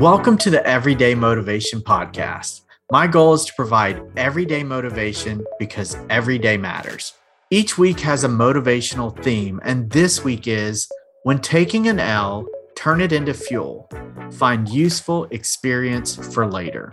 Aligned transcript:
Welcome 0.00 0.38
to 0.38 0.50
the 0.50 0.64
Everyday 0.64 1.16
Motivation 1.16 1.80
Podcast. 1.80 2.60
My 2.92 3.08
goal 3.08 3.34
is 3.34 3.44
to 3.46 3.52
provide 3.54 4.00
everyday 4.16 4.62
motivation 4.62 5.44
because 5.58 5.96
every 6.08 6.38
day 6.38 6.56
matters. 6.56 7.14
Each 7.50 7.76
week 7.76 7.98
has 8.00 8.22
a 8.22 8.28
motivational 8.28 9.20
theme, 9.24 9.58
and 9.64 9.90
this 9.90 10.22
week 10.22 10.46
is 10.46 10.88
when 11.24 11.40
taking 11.40 11.88
an 11.88 11.98
L, 11.98 12.46
turn 12.76 13.00
it 13.00 13.12
into 13.12 13.34
fuel. 13.34 13.90
Find 14.30 14.68
useful 14.68 15.24
experience 15.32 16.14
for 16.32 16.46
later. 16.46 16.92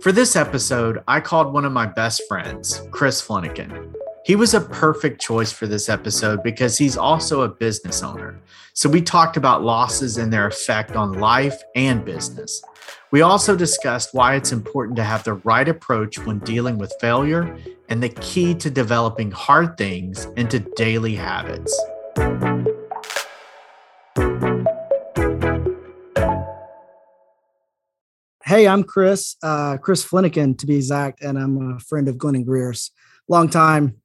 For 0.00 0.10
this 0.10 0.34
episode, 0.34 1.04
I 1.06 1.20
called 1.20 1.52
one 1.52 1.64
of 1.64 1.70
my 1.70 1.86
best 1.86 2.20
friends, 2.28 2.82
Chris 2.90 3.24
Fleniken. 3.24 3.94
He 4.30 4.36
was 4.36 4.54
a 4.54 4.60
perfect 4.60 5.20
choice 5.20 5.50
for 5.50 5.66
this 5.66 5.88
episode 5.88 6.44
because 6.44 6.78
he's 6.78 6.96
also 6.96 7.40
a 7.40 7.48
business 7.48 8.00
owner. 8.00 8.38
So 8.74 8.88
we 8.88 9.02
talked 9.02 9.36
about 9.36 9.64
losses 9.64 10.18
and 10.18 10.32
their 10.32 10.46
effect 10.46 10.94
on 10.94 11.14
life 11.14 11.60
and 11.74 12.04
business. 12.04 12.62
We 13.10 13.22
also 13.22 13.56
discussed 13.56 14.14
why 14.14 14.36
it's 14.36 14.52
important 14.52 14.94
to 14.98 15.02
have 15.02 15.24
the 15.24 15.32
right 15.32 15.68
approach 15.68 16.16
when 16.20 16.38
dealing 16.38 16.78
with 16.78 16.94
failure 17.00 17.58
and 17.88 18.00
the 18.00 18.08
key 18.08 18.54
to 18.54 18.70
developing 18.70 19.32
hard 19.32 19.76
things 19.76 20.26
into 20.36 20.60
daily 20.76 21.16
habits. 21.16 21.76
Hey, 28.44 28.68
I'm 28.68 28.84
Chris, 28.84 29.34
uh, 29.42 29.78
Chris 29.78 30.06
Fleniken 30.08 30.56
to 30.58 30.66
be 30.66 30.76
exact, 30.76 31.20
and 31.20 31.36
I'm 31.36 31.72
a 31.72 31.80
friend 31.80 32.06
of 32.06 32.16
Glenn 32.16 32.36
and 32.36 32.46
Greer's. 32.46 32.92
Long 33.30 33.48
time 33.48 34.00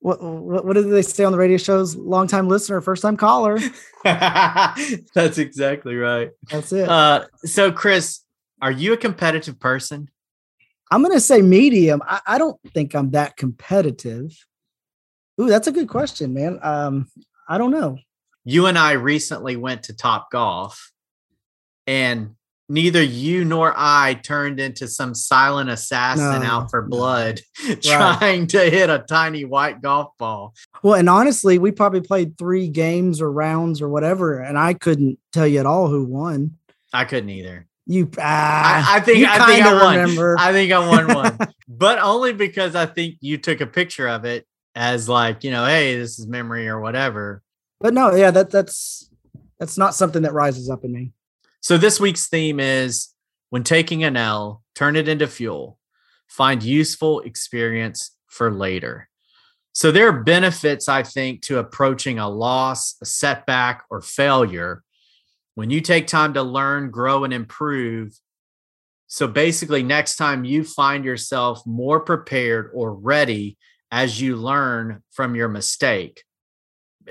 what, 0.00 0.22
what, 0.22 0.64
what 0.64 0.74
did 0.74 0.90
they 0.90 1.02
say 1.02 1.24
on 1.24 1.32
the 1.32 1.38
radio 1.38 1.58
shows? 1.58 1.94
Long 1.94 2.26
time 2.26 2.48
listener, 2.48 2.80
first 2.80 3.02
time 3.02 3.16
caller. 3.16 3.58
That's 4.04 5.38
exactly 5.38 5.94
right. 5.96 6.30
That's 6.50 6.72
it. 6.72 6.88
Uh, 6.88 7.26
so, 7.44 7.70
Chris, 7.70 8.20
are 8.62 8.72
you 8.72 8.94
a 8.94 8.96
competitive 8.96 9.60
person? 9.60 10.08
I'm 10.90 11.02
going 11.02 11.14
to 11.14 11.20
say 11.20 11.42
medium. 11.42 12.02
I, 12.04 12.20
I, 12.26 12.38
don't 12.38 12.58
think 12.72 12.94
I'm 12.94 13.10
that 13.12 13.36
competitive. 13.36 14.32
Ooh, 15.40 15.48
that's 15.48 15.68
a 15.68 15.72
good 15.72 15.88
question, 15.88 16.34
man. 16.34 16.58
Um, 16.62 17.06
I 17.48 17.58
don't 17.58 17.70
know. 17.70 17.98
You 18.44 18.66
and 18.66 18.78
I 18.78 18.92
recently 18.92 19.56
went 19.56 19.84
to 19.84 19.94
Top 19.94 20.30
Golf, 20.30 20.92
and 21.86 22.34
neither 22.70 23.02
you 23.02 23.44
nor 23.44 23.74
I 23.76 24.14
turned 24.14 24.60
into 24.60 24.86
some 24.86 25.12
silent 25.12 25.68
assassin 25.68 26.42
no, 26.42 26.46
out 26.46 26.70
for 26.70 26.82
blood 26.82 27.40
no. 27.68 27.74
trying 27.74 28.40
right. 28.42 28.48
to 28.50 28.70
hit 28.70 28.88
a 28.88 29.00
tiny 29.00 29.44
white 29.44 29.82
golf 29.82 30.16
ball. 30.18 30.54
Well, 30.82 30.94
and 30.94 31.10
honestly, 31.10 31.58
we 31.58 31.72
probably 31.72 32.00
played 32.00 32.38
three 32.38 32.68
games 32.68 33.20
or 33.20 33.30
rounds 33.30 33.82
or 33.82 33.88
whatever, 33.88 34.38
and 34.38 34.56
I 34.56 34.74
couldn't 34.74 35.18
tell 35.32 35.46
you 35.46 35.58
at 35.58 35.66
all 35.66 35.88
who 35.88 36.04
won. 36.04 36.56
I 36.92 37.04
couldn't 37.04 37.30
either. 37.30 37.66
You, 37.86 38.08
ah, 38.18 38.92
I, 38.92 38.98
I, 38.98 39.00
think 39.00 39.28
I 39.28 39.46
think 39.46 39.66
I 39.66 39.74
won. 39.74 39.98
Remember. 39.98 40.36
I 40.38 40.52
think 40.52 40.72
I 40.72 40.78
won 40.78 41.12
one, 41.12 41.38
but 41.68 41.98
only 41.98 42.32
because 42.32 42.76
I 42.76 42.86
think 42.86 43.16
you 43.20 43.36
took 43.36 43.60
a 43.60 43.66
picture 43.66 44.06
of 44.06 44.24
it 44.24 44.46
as 44.76 45.08
like 45.08 45.42
you 45.42 45.50
know, 45.50 45.66
hey, 45.66 45.96
this 45.96 46.20
is 46.20 46.28
memory 46.28 46.68
or 46.68 46.80
whatever. 46.80 47.42
But 47.80 47.94
no, 47.94 48.14
yeah, 48.14 48.30
that 48.30 48.50
that's 48.50 49.10
that's 49.58 49.76
not 49.76 49.96
something 49.96 50.22
that 50.22 50.32
rises 50.32 50.70
up 50.70 50.84
in 50.84 50.92
me. 50.92 51.12
So 51.60 51.76
this 51.76 52.00
week's 52.00 52.28
theme 52.28 52.58
is 52.58 53.08
when 53.50 53.64
taking 53.64 54.02
an 54.02 54.16
L, 54.16 54.62
turn 54.74 54.96
it 54.96 55.08
into 55.08 55.26
fuel. 55.26 55.78
Find 56.26 56.62
useful 56.62 57.20
experience 57.20 58.16
for 58.28 58.50
later. 58.50 59.08
So 59.72 59.92
there 59.92 60.08
are 60.08 60.22
benefits, 60.22 60.88
I 60.88 61.02
think, 61.02 61.42
to 61.42 61.58
approaching 61.58 62.18
a 62.18 62.28
loss, 62.28 62.96
a 63.02 63.04
setback, 63.04 63.84
or 63.90 64.00
failure 64.00 64.82
when 65.54 65.70
you 65.70 65.80
take 65.80 66.06
time 66.06 66.34
to 66.34 66.42
learn, 66.42 66.90
grow, 66.90 67.24
and 67.24 67.32
improve. 67.32 68.18
So 69.06 69.28
basically, 69.28 69.82
next 69.82 70.16
time 70.16 70.44
you 70.44 70.64
find 70.64 71.04
yourself 71.04 71.66
more 71.66 72.00
prepared 72.00 72.70
or 72.72 72.94
ready 72.94 73.58
as 73.90 74.20
you 74.20 74.36
learn 74.36 75.02
from 75.10 75.34
your 75.34 75.48
mistake. 75.48 76.22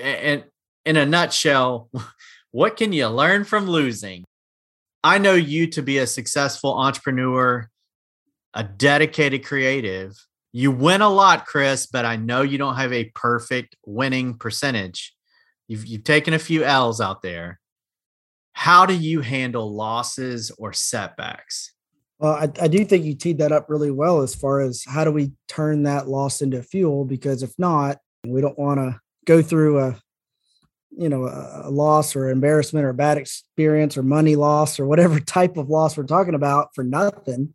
And 0.01 0.45
in 0.85 0.97
a 0.97 1.05
nutshell, 1.05 1.89
what 2.51 2.77
can 2.77 2.93
you 2.93 3.07
learn 3.07 3.43
from 3.43 3.67
losing? 3.67 4.25
I 5.03 5.17
know 5.17 5.33
you 5.33 5.67
to 5.67 5.81
be 5.81 5.97
a 5.97 6.07
successful 6.07 6.77
entrepreneur, 6.77 7.69
a 8.53 8.63
dedicated 8.63 9.45
creative. 9.45 10.15
You 10.51 10.71
win 10.71 11.01
a 11.01 11.09
lot, 11.09 11.45
Chris, 11.45 11.85
but 11.85 12.05
I 12.05 12.15
know 12.15 12.41
you 12.41 12.57
don't 12.57 12.75
have 12.75 12.91
a 12.91 13.11
perfect 13.15 13.75
winning 13.85 14.37
percentage. 14.37 15.15
You've, 15.67 15.85
you've 15.85 16.03
taken 16.03 16.33
a 16.33 16.39
few 16.39 16.63
L's 16.63 16.99
out 16.99 17.21
there. 17.21 17.59
How 18.53 18.85
do 18.85 18.93
you 18.93 19.21
handle 19.21 19.73
losses 19.73 20.51
or 20.57 20.73
setbacks? 20.73 21.73
Well, 22.17 22.33
I, 22.33 22.49
I 22.61 22.67
do 22.67 22.83
think 22.83 23.05
you 23.05 23.15
teed 23.15 23.37
that 23.37 23.53
up 23.53 23.69
really 23.69 23.91
well 23.91 24.21
as 24.21 24.35
far 24.35 24.59
as 24.59 24.83
how 24.85 25.05
do 25.05 25.11
we 25.11 25.31
turn 25.47 25.83
that 25.83 26.09
loss 26.09 26.41
into 26.41 26.61
fuel? 26.61 27.05
Because 27.05 27.43
if 27.43 27.53
not, 27.57 27.99
we 28.27 28.41
don't 28.41 28.59
want 28.59 28.79
to 28.79 28.99
go 29.25 29.41
through 29.41 29.79
a 29.79 29.97
you 30.97 31.09
know 31.09 31.25
a, 31.25 31.69
loss 31.69 32.15
or 32.15 32.29
embarrassment 32.29 32.85
or 32.85 32.93
bad 32.93 33.17
experience 33.17 33.97
or 33.97 34.03
money 34.03 34.35
loss 34.35 34.79
or 34.79 34.85
whatever 34.85 35.19
type 35.19 35.57
of 35.57 35.69
loss 35.69 35.97
we're 35.97 36.03
talking 36.03 36.35
about 36.35 36.69
for 36.73 36.83
nothing 36.83 37.53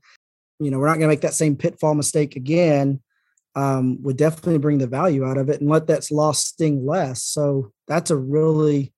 you 0.61 0.71
know 0.71 0.79
we're 0.79 0.87
not 0.87 0.95
going 0.95 1.09
to 1.09 1.09
make 1.09 1.21
that 1.21 1.35
same 1.35 1.57
pitfall 1.57 1.95
mistake 1.95 2.37
again 2.37 3.01
um, 3.57 4.03
would 4.03 4.17
definitely 4.17 4.59
bring 4.59 4.79
the 4.79 4.87
value 4.87 5.25
out 5.25 5.39
of 5.39 5.49
it 5.49 5.61
and 5.61 5.71
let 5.71 5.87
that 5.87 6.11
loss 6.11 6.45
sting 6.45 6.85
less. 6.85 7.23
So 7.23 7.73
that's 7.87 8.11
a 8.11 8.17
really 8.17 8.93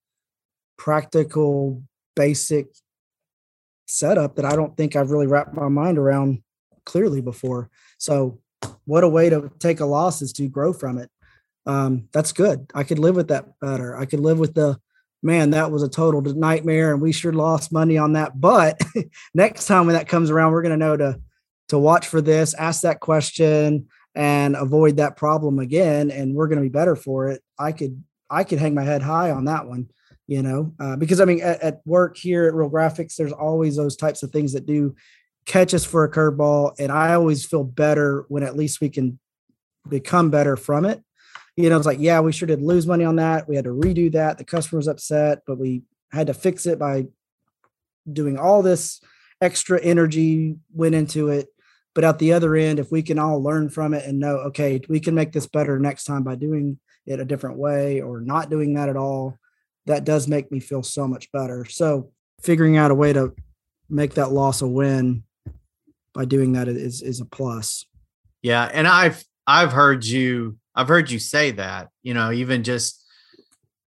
practical 0.78 1.82
basic 2.14 2.68
setup 3.88 4.34
that 4.34 4.44
i 4.44 4.56
don't 4.56 4.76
think 4.76 4.96
i've 4.96 5.10
really 5.12 5.28
wrapped 5.28 5.54
my 5.54 5.68
mind 5.68 5.96
around 5.96 6.42
clearly 6.84 7.20
before. 7.20 7.70
So 7.98 8.40
what 8.84 9.04
a 9.04 9.08
way 9.08 9.28
to 9.28 9.50
take 9.58 9.80
a 9.80 9.86
loss 9.86 10.22
is 10.22 10.32
to 10.34 10.48
grow 10.48 10.72
from 10.72 10.98
it 10.98 11.10
um, 11.66 12.08
that's 12.12 12.32
good. 12.32 12.70
I 12.74 12.84
could 12.84 12.98
live 12.98 13.16
with 13.16 13.28
that 13.28 13.58
better. 13.60 13.96
I 13.96 14.06
could 14.06 14.20
live 14.20 14.38
with 14.38 14.54
the 14.54 14.78
man, 15.22 15.50
that 15.50 15.70
was 15.70 15.82
a 15.82 15.88
total 15.88 16.22
nightmare 16.22 16.92
and 16.92 17.02
we 17.02 17.12
sure 17.12 17.32
lost 17.32 17.72
money 17.72 17.98
on 17.98 18.12
that. 18.12 18.40
But 18.40 18.80
next 19.34 19.66
time 19.66 19.86
when 19.86 19.96
that 19.96 20.08
comes 20.08 20.30
around, 20.30 20.52
we're 20.52 20.62
going 20.62 20.78
to 20.78 20.84
know 20.86 20.96
to 20.96 21.20
to 21.68 21.78
watch 21.78 22.06
for 22.06 22.20
this, 22.20 22.54
ask 22.54 22.82
that 22.82 23.00
question 23.00 23.88
and 24.14 24.54
avoid 24.54 24.98
that 24.98 25.16
problem 25.16 25.58
again 25.58 26.12
and 26.12 26.32
we're 26.32 26.46
going 26.46 26.58
to 26.58 26.62
be 26.62 26.68
better 26.68 26.94
for 26.94 27.28
it. 27.28 27.42
I 27.58 27.72
could 27.72 28.02
I 28.30 28.44
could 28.44 28.58
hang 28.58 28.74
my 28.74 28.84
head 28.84 29.02
high 29.02 29.32
on 29.32 29.46
that 29.46 29.66
one, 29.66 29.88
you 30.28 30.42
know, 30.42 30.74
uh, 30.78 30.94
because 30.94 31.20
I 31.20 31.24
mean 31.24 31.40
at, 31.42 31.60
at 31.60 31.80
work 31.84 32.16
here 32.16 32.46
at 32.46 32.54
Real 32.54 32.70
Graphics 32.70 33.16
there's 33.16 33.32
always 33.32 33.76
those 33.76 33.96
types 33.96 34.22
of 34.22 34.30
things 34.30 34.52
that 34.52 34.64
do 34.64 34.94
catch 35.44 35.74
us 35.74 35.84
for 35.84 36.04
a 36.04 36.10
curveball 36.10 36.78
and 36.78 36.92
I 36.92 37.14
always 37.14 37.44
feel 37.44 37.64
better 37.64 38.24
when 38.28 38.44
at 38.44 38.56
least 38.56 38.80
we 38.80 38.88
can 38.88 39.18
become 39.88 40.30
better 40.30 40.56
from 40.56 40.84
it 40.84 41.02
you 41.56 41.70
know, 41.70 41.76
it's 41.76 41.86
like, 41.86 42.00
yeah, 42.00 42.20
we 42.20 42.32
sure 42.32 42.46
did 42.46 42.60
lose 42.60 42.86
money 42.86 43.04
on 43.04 43.16
that. 43.16 43.48
We 43.48 43.56
had 43.56 43.64
to 43.64 43.70
redo 43.70 44.12
that. 44.12 44.38
The 44.38 44.44
customer 44.44 44.78
was 44.78 44.88
upset, 44.88 45.42
but 45.46 45.58
we 45.58 45.82
had 46.12 46.26
to 46.26 46.34
fix 46.34 46.66
it 46.66 46.78
by 46.78 47.06
doing 48.10 48.38
all 48.38 48.62
this 48.62 49.00
extra 49.40 49.80
energy 49.80 50.56
went 50.72 50.94
into 50.94 51.28
it. 51.28 51.48
But 51.94 52.04
at 52.04 52.18
the 52.18 52.34
other 52.34 52.54
end, 52.54 52.78
if 52.78 52.92
we 52.92 53.02
can 53.02 53.18
all 53.18 53.42
learn 53.42 53.70
from 53.70 53.94
it 53.94 54.04
and 54.04 54.18
know, 54.18 54.36
okay, 54.48 54.80
we 54.88 55.00
can 55.00 55.14
make 55.14 55.32
this 55.32 55.46
better 55.46 55.78
next 55.78 56.04
time 56.04 56.22
by 56.22 56.34
doing 56.34 56.78
it 57.06 57.20
a 57.20 57.24
different 57.24 57.56
way 57.56 58.02
or 58.02 58.20
not 58.20 58.50
doing 58.50 58.74
that 58.74 58.90
at 58.90 58.96
all, 58.96 59.38
that 59.86 60.04
does 60.04 60.28
make 60.28 60.52
me 60.52 60.60
feel 60.60 60.82
so 60.82 61.08
much 61.08 61.32
better. 61.32 61.64
So 61.64 62.10
figuring 62.42 62.76
out 62.76 62.90
a 62.90 62.94
way 62.94 63.14
to 63.14 63.34
make 63.88 64.14
that 64.14 64.32
loss 64.32 64.60
a 64.60 64.66
win 64.66 65.24
by 66.12 66.26
doing 66.26 66.52
that 66.52 66.68
is 66.68 67.02
is 67.02 67.20
a 67.20 67.24
plus. 67.24 67.86
Yeah, 68.42 68.68
and 68.72 68.86
I've 68.86 69.24
I've 69.46 69.72
heard 69.72 70.04
you 70.04 70.58
I've 70.76 70.88
heard 70.88 71.10
you 71.10 71.18
say 71.18 71.52
that, 71.52 71.88
you 72.02 72.14
know, 72.14 72.30
even 72.30 72.62
just 72.62 73.02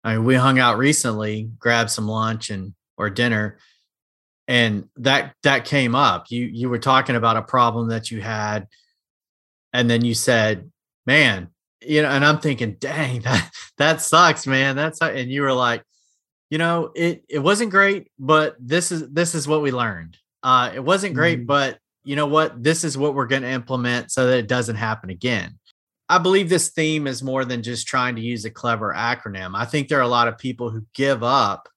I 0.03 0.15
mean, 0.15 0.23
we 0.23 0.35
hung 0.35 0.57
out 0.57 0.77
recently, 0.77 1.49
grabbed 1.59 1.89
some 1.89 2.07
lunch 2.07 2.49
and 2.49 2.73
or 2.97 3.09
dinner, 3.09 3.57
and 4.47 4.87
that 4.95 5.33
that 5.43 5.65
came 5.65 5.95
up. 5.95 6.27
You 6.29 6.45
you 6.45 6.69
were 6.69 6.79
talking 6.79 7.17
about 7.17 7.35
a 7.35 7.41
problem 7.41 7.89
that 7.89 8.09
you 8.09 8.21
had, 8.21 8.67
and 9.73 9.89
then 9.89 10.05
you 10.05 10.13
said, 10.13 10.71
"Man, 11.05 11.49
you 11.81 12.01
know," 12.03 12.09
and 12.09 12.23
I'm 12.23 12.39
thinking, 12.39 12.77
"Dang, 12.79 13.19
that 13.23 13.51
that 13.77 14.01
sucks, 14.01 14.47
man. 14.47 14.77
That's," 14.77 15.01
and 15.01 15.29
you 15.29 15.41
were 15.41 15.51
like, 15.51 15.83
"You 16.49 16.57
know, 16.57 16.91
it 16.95 17.25
it 17.27 17.39
wasn't 17.39 17.71
great, 17.71 18.09
but 18.17 18.55
this 18.59 18.93
is 18.93 19.09
this 19.09 19.35
is 19.35 19.45
what 19.45 19.61
we 19.61 19.71
learned. 19.71 20.17
Uh, 20.41 20.71
it 20.73 20.83
wasn't 20.83 21.15
great, 21.15 21.39
mm-hmm. 21.39 21.47
but 21.47 21.79
you 22.05 22.15
know 22.15 22.27
what? 22.27 22.63
This 22.63 22.85
is 22.85 22.97
what 22.97 23.13
we're 23.13 23.27
going 23.27 23.41
to 23.41 23.49
implement 23.49 24.11
so 24.11 24.27
that 24.27 24.37
it 24.37 24.47
doesn't 24.47 24.77
happen 24.77 25.09
again." 25.09 25.59
I 26.09 26.17
believe 26.19 26.49
this 26.49 26.69
theme 26.69 27.05
is 27.05 27.21
more 27.21 27.43
than 27.43 27.63
just 27.63 27.87
trying 27.87 28.15
to 28.15 28.21
use 28.21 28.45
a 28.45 28.49
clever 28.49 28.93
acronym. 28.95 29.55
I 29.55 29.65
think 29.65 29.87
there 29.87 29.99
are 29.99 30.03
a 30.03 30.07
lot 30.07 30.27
of 30.27 30.37
people 30.37 30.69
who 30.69 30.85
give 30.93 31.23
up 31.23 31.67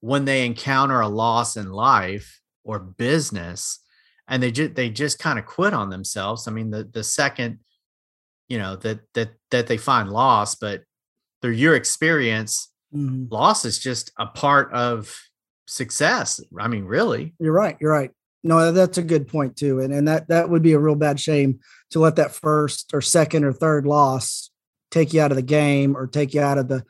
when 0.00 0.24
they 0.24 0.46
encounter 0.46 1.00
a 1.00 1.08
loss 1.08 1.56
in 1.56 1.70
life 1.70 2.40
or 2.64 2.78
business 2.78 3.80
and 4.28 4.42
they 4.42 4.50
just 4.50 4.74
they 4.74 4.88
just 4.88 5.18
kind 5.18 5.38
of 5.38 5.46
quit 5.46 5.74
on 5.74 5.90
themselves. 5.90 6.48
I 6.48 6.50
mean 6.50 6.70
the 6.70 6.84
the 6.84 7.04
second 7.04 7.58
you 8.48 8.58
know 8.58 8.76
that 8.76 9.00
that 9.14 9.32
that 9.50 9.66
they 9.66 9.76
find 9.76 10.10
loss 10.10 10.54
but 10.54 10.82
through 11.42 11.52
your 11.52 11.74
experience 11.74 12.72
mm-hmm. 12.94 13.32
loss 13.32 13.64
is 13.64 13.78
just 13.78 14.12
a 14.18 14.26
part 14.26 14.72
of 14.72 15.14
success. 15.66 16.40
I 16.58 16.68
mean, 16.68 16.84
really. 16.84 17.34
You're 17.38 17.52
right. 17.52 17.76
You're 17.80 17.92
right. 17.92 18.10
No, 18.44 18.72
that's 18.72 18.98
a 18.98 19.02
good 19.02 19.28
point 19.28 19.56
too. 19.56 19.80
And 19.80 19.92
and 19.92 20.08
that 20.08 20.28
that 20.28 20.50
would 20.50 20.62
be 20.62 20.72
a 20.72 20.78
real 20.78 20.94
bad 20.94 21.20
shame 21.20 21.60
to 21.90 22.00
let 22.00 22.16
that 22.16 22.34
first 22.34 22.92
or 22.92 23.00
second 23.00 23.44
or 23.44 23.52
third 23.52 23.86
loss 23.86 24.50
take 24.90 25.12
you 25.12 25.20
out 25.20 25.30
of 25.30 25.36
the 25.36 25.42
game 25.42 25.96
or 25.96 26.06
take 26.06 26.34
you 26.34 26.40
out 26.40 26.58
of 26.58 26.68
the, 26.68 26.84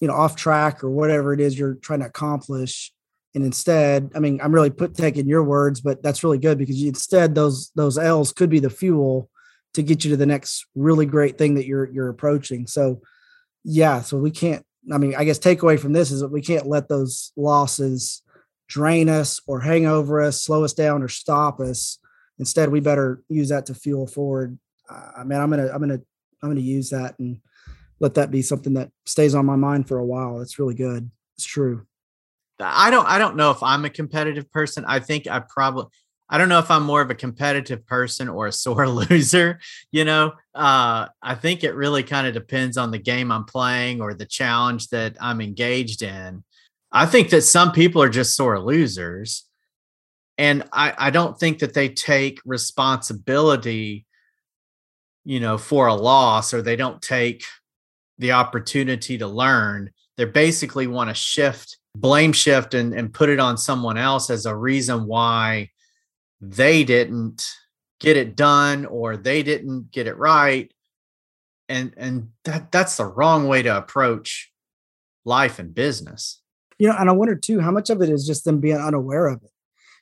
you 0.00 0.08
know, 0.08 0.14
off 0.14 0.36
track 0.36 0.82
or 0.82 0.90
whatever 0.90 1.32
it 1.32 1.40
is 1.40 1.58
you're 1.58 1.74
trying 1.74 2.00
to 2.00 2.06
accomplish. 2.06 2.92
And 3.34 3.44
instead, 3.44 4.10
I 4.14 4.20
mean, 4.20 4.40
I'm 4.42 4.54
really 4.54 4.70
put 4.70 4.94
taking 4.94 5.26
your 5.26 5.42
words, 5.42 5.80
but 5.80 6.02
that's 6.02 6.22
really 6.22 6.38
good 6.38 6.58
because 6.58 6.80
you, 6.80 6.88
instead 6.88 7.34
those 7.34 7.70
those 7.74 7.98
L's 7.98 8.32
could 8.32 8.50
be 8.50 8.60
the 8.60 8.70
fuel 8.70 9.28
to 9.74 9.82
get 9.82 10.04
you 10.04 10.10
to 10.10 10.16
the 10.16 10.26
next 10.26 10.66
really 10.74 11.06
great 11.06 11.38
thing 11.38 11.54
that 11.54 11.66
you're 11.66 11.90
you're 11.90 12.10
approaching. 12.10 12.66
So 12.66 13.00
yeah, 13.64 14.02
so 14.02 14.18
we 14.18 14.30
can't 14.30 14.64
I 14.92 14.98
mean, 14.98 15.14
I 15.14 15.24
guess 15.24 15.38
takeaway 15.38 15.78
from 15.78 15.92
this 15.92 16.10
is 16.10 16.20
that 16.20 16.32
we 16.32 16.42
can't 16.42 16.66
let 16.66 16.88
those 16.88 17.32
losses 17.36 18.22
drain 18.68 19.08
us 19.08 19.40
or 19.46 19.60
hang 19.60 19.86
over 19.86 20.20
us, 20.20 20.42
slow 20.42 20.64
us 20.64 20.72
down 20.72 21.02
or 21.02 21.08
stop 21.08 21.60
us. 21.60 21.98
Instead, 22.38 22.70
we 22.70 22.80
better 22.80 23.22
use 23.28 23.50
that 23.50 23.66
to 23.66 23.74
fuel 23.74 24.06
forward. 24.06 24.58
I 24.88 25.24
mean, 25.24 25.40
I'm 25.40 25.50
gonna, 25.50 25.68
I'm 25.68 25.80
gonna, 25.80 26.00
I'm 26.42 26.50
gonna 26.50 26.60
use 26.60 26.90
that 26.90 27.18
and 27.18 27.40
let 28.00 28.14
that 28.14 28.30
be 28.30 28.42
something 28.42 28.74
that 28.74 28.90
stays 29.06 29.34
on 29.34 29.46
my 29.46 29.56
mind 29.56 29.88
for 29.88 29.98
a 29.98 30.04
while. 30.04 30.40
It's 30.40 30.58
really 30.58 30.74
good. 30.74 31.10
It's 31.36 31.46
true. 31.46 31.86
I 32.58 32.90
don't, 32.90 33.06
I 33.06 33.18
don't 33.18 33.36
know 33.36 33.50
if 33.50 33.62
I'm 33.62 33.84
a 33.84 33.90
competitive 33.90 34.50
person. 34.50 34.84
I 34.86 35.00
think 35.00 35.26
I 35.26 35.40
probably, 35.40 35.86
I 36.28 36.38
don't 36.38 36.48
know 36.48 36.58
if 36.58 36.70
I'm 36.70 36.84
more 36.84 37.02
of 37.02 37.10
a 37.10 37.14
competitive 37.14 37.86
person 37.86 38.28
or 38.28 38.46
a 38.46 38.52
sore 38.52 38.88
loser. 38.88 39.60
You 39.90 40.04
know, 40.04 40.32
uh, 40.54 41.08
I 41.22 41.34
think 41.34 41.62
it 41.62 41.74
really 41.74 42.02
kind 42.02 42.26
of 42.26 42.34
depends 42.34 42.76
on 42.76 42.90
the 42.90 42.98
game 42.98 43.30
I'm 43.30 43.44
playing 43.44 44.00
or 44.00 44.14
the 44.14 44.26
challenge 44.26 44.88
that 44.88 45.16
I'm 45.20 45.40
engaged 45.40 46.02
in. 46.02 46.42
I 46.92 47.06
think 47.06 47.30
that 47.30 47.42
some 47.42 47.72
people 47.72 48.02
are 48.02 48.08
just 48.08 48.36
sore 48.36 48.60
losers. 48.60 49.46
And 50.38 50.64
I, 50.72 50.94
I 50.96 51.10
don't 51.10 51.38
think 51.38 51.60
that 51.60 51.74
they 51.74 51.88
take 51.88 52.40
responsibility, 52.44 54.06
you 55.24 55.40
know, 55.40 55.58
for 55.58 55.86
a 55.86 55.94
loss 55.94 56.52
or 56.52 56.62
they 56.62 56.76
don't 56.76 57.00
take 57.00 57.44
the 58.18 58.32
opportunity 58.32 59.18
to 59.18 59.26
learn. 59.26 59.90
They 60.16 60.26
basically 60.26 60.86
want 60.86 61.10
to 61.10 61.14
shift, 61.14 61.78
blame 61.94 62.32
shift, 62.32 62.74
and, 62.74 62.92
and 62.92 63.12
put 63.12 63.28
it 63.28 63.40
on 63.40 63.56
someone 63.56 63.96
else 63.96 64.30
as 64.30 64.46
a 64.46 64.54
reason 64.54 65.06
why 65.06 65.70
they 66.40 66.84
didn't 66.84 67.46
get 68.00 68.16
it 68.16 68.36
done 68.36 68.84
or 68.84 69.16
they 69.16 69.42
didn't 69.42 69.90
get 69.92 70.08
it 70.08 70.16
right 70.18 70.72
and 71.68 71.94
and 71.96 72.28
that 72.44 72.72
that's 72.72 72.96
the 72.96 73.04
wrong 73.04 73.46
way 73.46 73.62
to 73.62 73.76
approach 73.76 74.52
life 75.24 75.60
and 75.60 75.72
business 75.72 76.41
you 76.82 76.88
know 76.88 76.96
and 76.98 77.08
i 77.08 77.12
wonder 77.12 77.36
too 77.36 77.60
how 77.60 77.70
much 77.70 77.90
of 77.90 78.02
it 78.02 78.08
is 78.08 78.26
just 78.26 78.44
them 78.44 78.58
being 78.58 78.76
unaware 78.76 79.28
of 79.28 79.40
it 79.44 79.50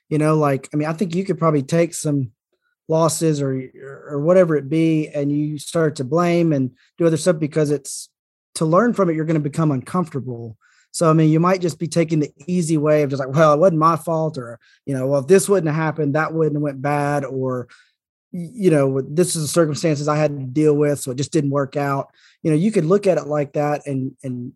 you 0.09 0.17
know 0.17 0.35
like 0.35 0.67
i 0.73 0.75
mean 0.75 0.87
i 0.89 0.93
think 0.93 1.13
you 1.13 1.23
could 1.23 1.37
probably 1.37 1.61
take 1.61 1.93
some 1.93 2.31
losses 2.87 3.39
or 3.39 3.63
or 4.09 4.19
whatever 4.19 4.55
it 4.55 4.67
be 4.67 5.07
and 5.09 5.31
you 5.31 5.59
start 5.59 5.95
to 5.95 6.03
blame 6.03 6.51
and 6.51 6.71
do 6.97 7.05
other 7.05 7.17
stuff 7.17 7.37
because 7.37 7.69
it's 7.69 8.09
to 8.55 8.65
learn 8.65 8.93
from 8.93 9.09
it 9.09 9.15
you're 9.15 9.25
going 9.25 9.35
to 9.35 9.49
become 9.49 9.71
uncomfortable 9.71 10.57
so 10.93 11.09
I 11.09 11.13
mean, 11.13 11.29
you 11.29 11.39
might 11.39 11.61
just 11.61 11.79
be 11.79 11.87
taking 11.87 12.19
the 12.19 12.33
easy 12.47 12.77
way 12.77 13.03
of 13.03 13.09
just 13.09 13.21
like, 13.21 13.33
well, 13.33 13.53
it 13.53 13.59
wasn't 13.59 13.79
my 13.79 13.95
fault, 13.95 14.37
or 14.37 14.59
you 14.85 14.93
know, 14.93 15.07
well, 15.07 15.21
if 15.21 15.27
this 15.27 15.47
wouldn't 15.47 15.73
have 15.73 15.81
happened, 15.81 16.15
that 16.15 16.33
wouldn't 16.33 16.57
have 16.57 16.61
went 16.61 16.81
bad, 16.81 17.23
or 17.23 17.69
you 18.33 18.69
know, 18.69 18.99
this 19.01 19.37
is 19.37 19.43
the 19.43 19.47
circumstances 19.47 20.09
I 20.09 20.17
had 20.17 20.37
to 20.37 20.45
deal 20.45 20.73
with, 20.73 20.99
so 20.99 21.11
it 21.11 21.17
just 21.17 21.31
didn't 21.31 21.51
work 21.51 21.77
out. 21.77 22.09
You 22.43 22.51
know, 22.51 22.57
you 22.57 22.73
could 22.73 22.83
look 22.83 23.07
at 23.07 23.17
it 23.17 23.25
like 23.25 23.53
that 23.53 23.87
and 23.87 24.17
and 24.21 24.51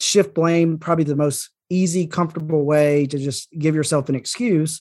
shift 0.00 0.34
blame, 0.34 0.78
probably 0.78 1.04
the 1.04 1.16
most 1.16 1.50
easy, 1.68 2.06
comfortable 2.06 2.64
way 2.64 3.06
to 3.06 3.18
just 3.18 3.50
give 3.58 3.74
yourself 3.74 4.08
an 4.08 4.14
excuse. 4.14 4.80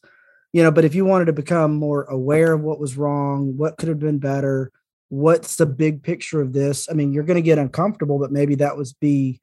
You 0.53 0.63
know, 0.63 0.71
but 0.71 0.86
if 0.86 0.95
you 0.95 1.03
wanted 1.03 1.25
to 1.25 1.33
become 1.33 1.75
more 1.75 2.03
aware 2.03 2.53
of 2.53 2.62
what 2.62 2.80
was 2.80 2.97
wrong, 2.97 3.57
what 3.57 3.77
could 3.77 3.89
have 3.89 4.00
been 4.00 4.19
better, 4.19 4.71
what's 5.09 5.57
the 5.57 5.65
big 5.65 6.01
picture 6.01 6.42
of 6.42 6.53
this? 6.53 6.88
I 6.89 6.94
mean, 6.94 7.12
you're 7.12 7.24
going 7.24 7.36
to 7.36 7.42
get 7.42 7.57
uncomfortable, 7.57 8.19
but 8.19 8.31
maybe 8.31 8.56
that 8.56 8.77
was 8.77 8.94
be 8.94 9.42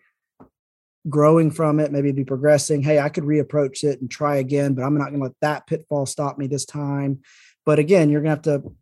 growing 1.08 1.50
from 1.50 1.80
it, 1.80 1.92
maybe 1.92 2.12
be 2.12 2.24
progressing. 2.24 2.82
Hey, 2.82 2.98
I 2.98 3.08
could 3.08 3.24
reapproach 3.24 3.84
it 3.84 4.00
and 4.00 4.10
try 4.10 4.36
again, 4.36 4.74
but 4.74 4.84
I'm 4.84 4.96
not 4.96 5.10
going 5.10 5.20
to 5.20 5.24
let 5.24 5.40
that 5.40 5.66
pitfall 5.66 6.06
stop 6.06 6.38
me 6.38 6.46
this 6.46 6.64
time. 6.64 7.20
But 7.66 7.78
again, 7.78 8.08
you're 8.08 8.22
going 8.22 8.40
to 8.40 8.50
have 8.50 8.62
to 8.62 8.72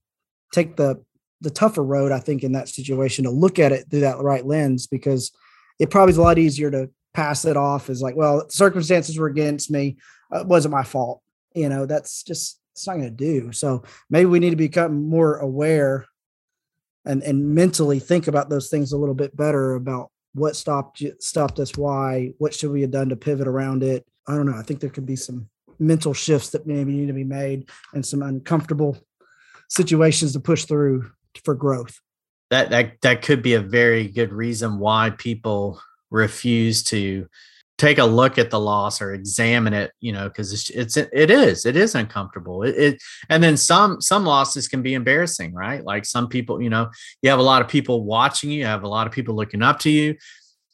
take 0.53 0.77
the 0.77 1.03
the 1.43 1.51
tougher 1.51 1.83
road, 1.83 2.13
I 2.13 2.19
think, 2.19 2.45
in 2.45 2.53
that 2.53 2.69
situation 2.69 3.25
to 3.25 3.31
look 3.31 3.59
at 3.59 3.73
it 3.73 3.87
through 3.91 4.01
that 4.01 4.19
right 4.19 4.45
lens 4.45 4.87
because 4.87 5.33
it 5.81 5.91
probably 5.91 6.11
is 6.11 6.19
a 6.19 6.23
lot 6.23 6.39
easier 6.39 6.71
to 6.71 6.91
pass 7.15 7.45
it 7.45 7.57
off 7.57 7.91
as 7.91 8.01
like, 8.01 8.15
well, 8.15 8.49
circumstances 8.51 9.19
were 9.19 9.27
against 9.27 9.71
me. 9.71 9.97
It 10.31 10.47
wasn't 10.47 10.73
my 10.73 10.85
fault. 10.85 11.23
You 11.55 11.69
know, 11.69 11.87
that's 11.87 12.23
just 12.23 12.61
it's 12.73 12.87
not 12.87 12.99
going 12.99 13.05
to 13.05 13.11
do. 13.11 13.51
So 13.51 13.83
maybe 14.09 14.27
we 14.27 14.39
need 14.39 14.51
to 14.51 14.57
become 14.57 15.09
more 15.09 15.39
aware 15.39 16.07
and 17.05 17.23
and 17.23 17.55
mentally 17.55 17.99
think 17.99 18.29
about 18.29 18.51
those 18.51 18.69
things 18.69 18.93
a 18.93 18.97
little 18.99 19.15
bit 19.15 19.37
better 19.37 19.75
about 19.75 20.11
what 20.35 20.57
stopped 20.57 21.01
you, 21.01 21.15
stopped 21.19 21.59
us 21.59 21.77
why 21.77 22.33
what 22.39 22.55
should 22.55 22.71
we 22.71 22.83
have 22.83 22.91
done 22.91 23.09
to 23.09 23.17
pivot 23.17 23.49
around 23.49 23.83
it 23.83 24.07
i 24.29 24.37
don't 24.37 24.47
know 24.47 24.57
i 24.57 24.63
think 24.63 24.81
there 24.81 24.91
could 24.91 25.07
be 25.07 25.17
some 25.17 25.49
mental 25.79 26.13
shifts 26.13 26.51
that 26.51 26.67
maybe 26.67 26.93
need 26.93 27.07
to 27.07 27.13
be 27.13 27.25
made 27.25 27.69
and 27.95 28.05
some 28.05 28.23
uncomfortable 28.23 28.97
situations 29.69 30.33
to 30.33 30.41
push 30.41 30.67
through 30.67 31.11
for 31.45 31.55
growth 31.55 31.99
that 32.51 32.71
that 32.71 33.01
that 33.03 33.23
could 33.23 33.43
be 33.43 33.55
a 33.55 33.61
very 33.61 34.09
good 34.09 34.33
reason 34.33 34.79
why 34.79 35.11
people 35.11 35.81
refuse 36.11 36.83
to 36.83 37.29
take 37.79 37.99
a 37.99 38.05
look 38.05 38.37
at 38.37 38.51
the 38.51 38.61
loss 38.61 39.01
or 39.01 39.15
examine 39.15 39.73
it 39.73 39.93
you 40.01 40.13
know 40.13 40.29
because 40.29 40.53
it's, 40.53 40.69
it's 40.71 40.97
it 40.99 41.31
is 41.31 41.65
it 41.65 41.77
is 41.77 41.95
uncomfortable. 41.95 42.63
It, 42.63 42.75
it, 42.77 43.03
and 43.29 43.43
then 43.43 43.57
some 43.57 44.01
some 44.01 44.25
losses 44.25 44.69
can 44.69 44.83
be 44.83 44.95
embarrassing 44.95 45.55
right? 45.55 45.83
Like 45.83 46.05
some 46.05 46.29
people 46.29 46.61
you 46.61 46.71
know 46.71 46.91
you 47.23 47.31
have 47.31 47.39
a 47.39 47.43
lot 47.43 47.63
of 47.63 47.69
people 47.69 48.05
watching 48.05 48.51
you, 48.51 48.59
you 48.59 48.67
have 48.67 48.83
a 48.83 48.89
lot 48.89 49.07
of 49.07 49.13
people 49.13 49.35
looking 49.35 49.63
up 49.63 49.79
to 49.81 49.91
you 49.91 50.17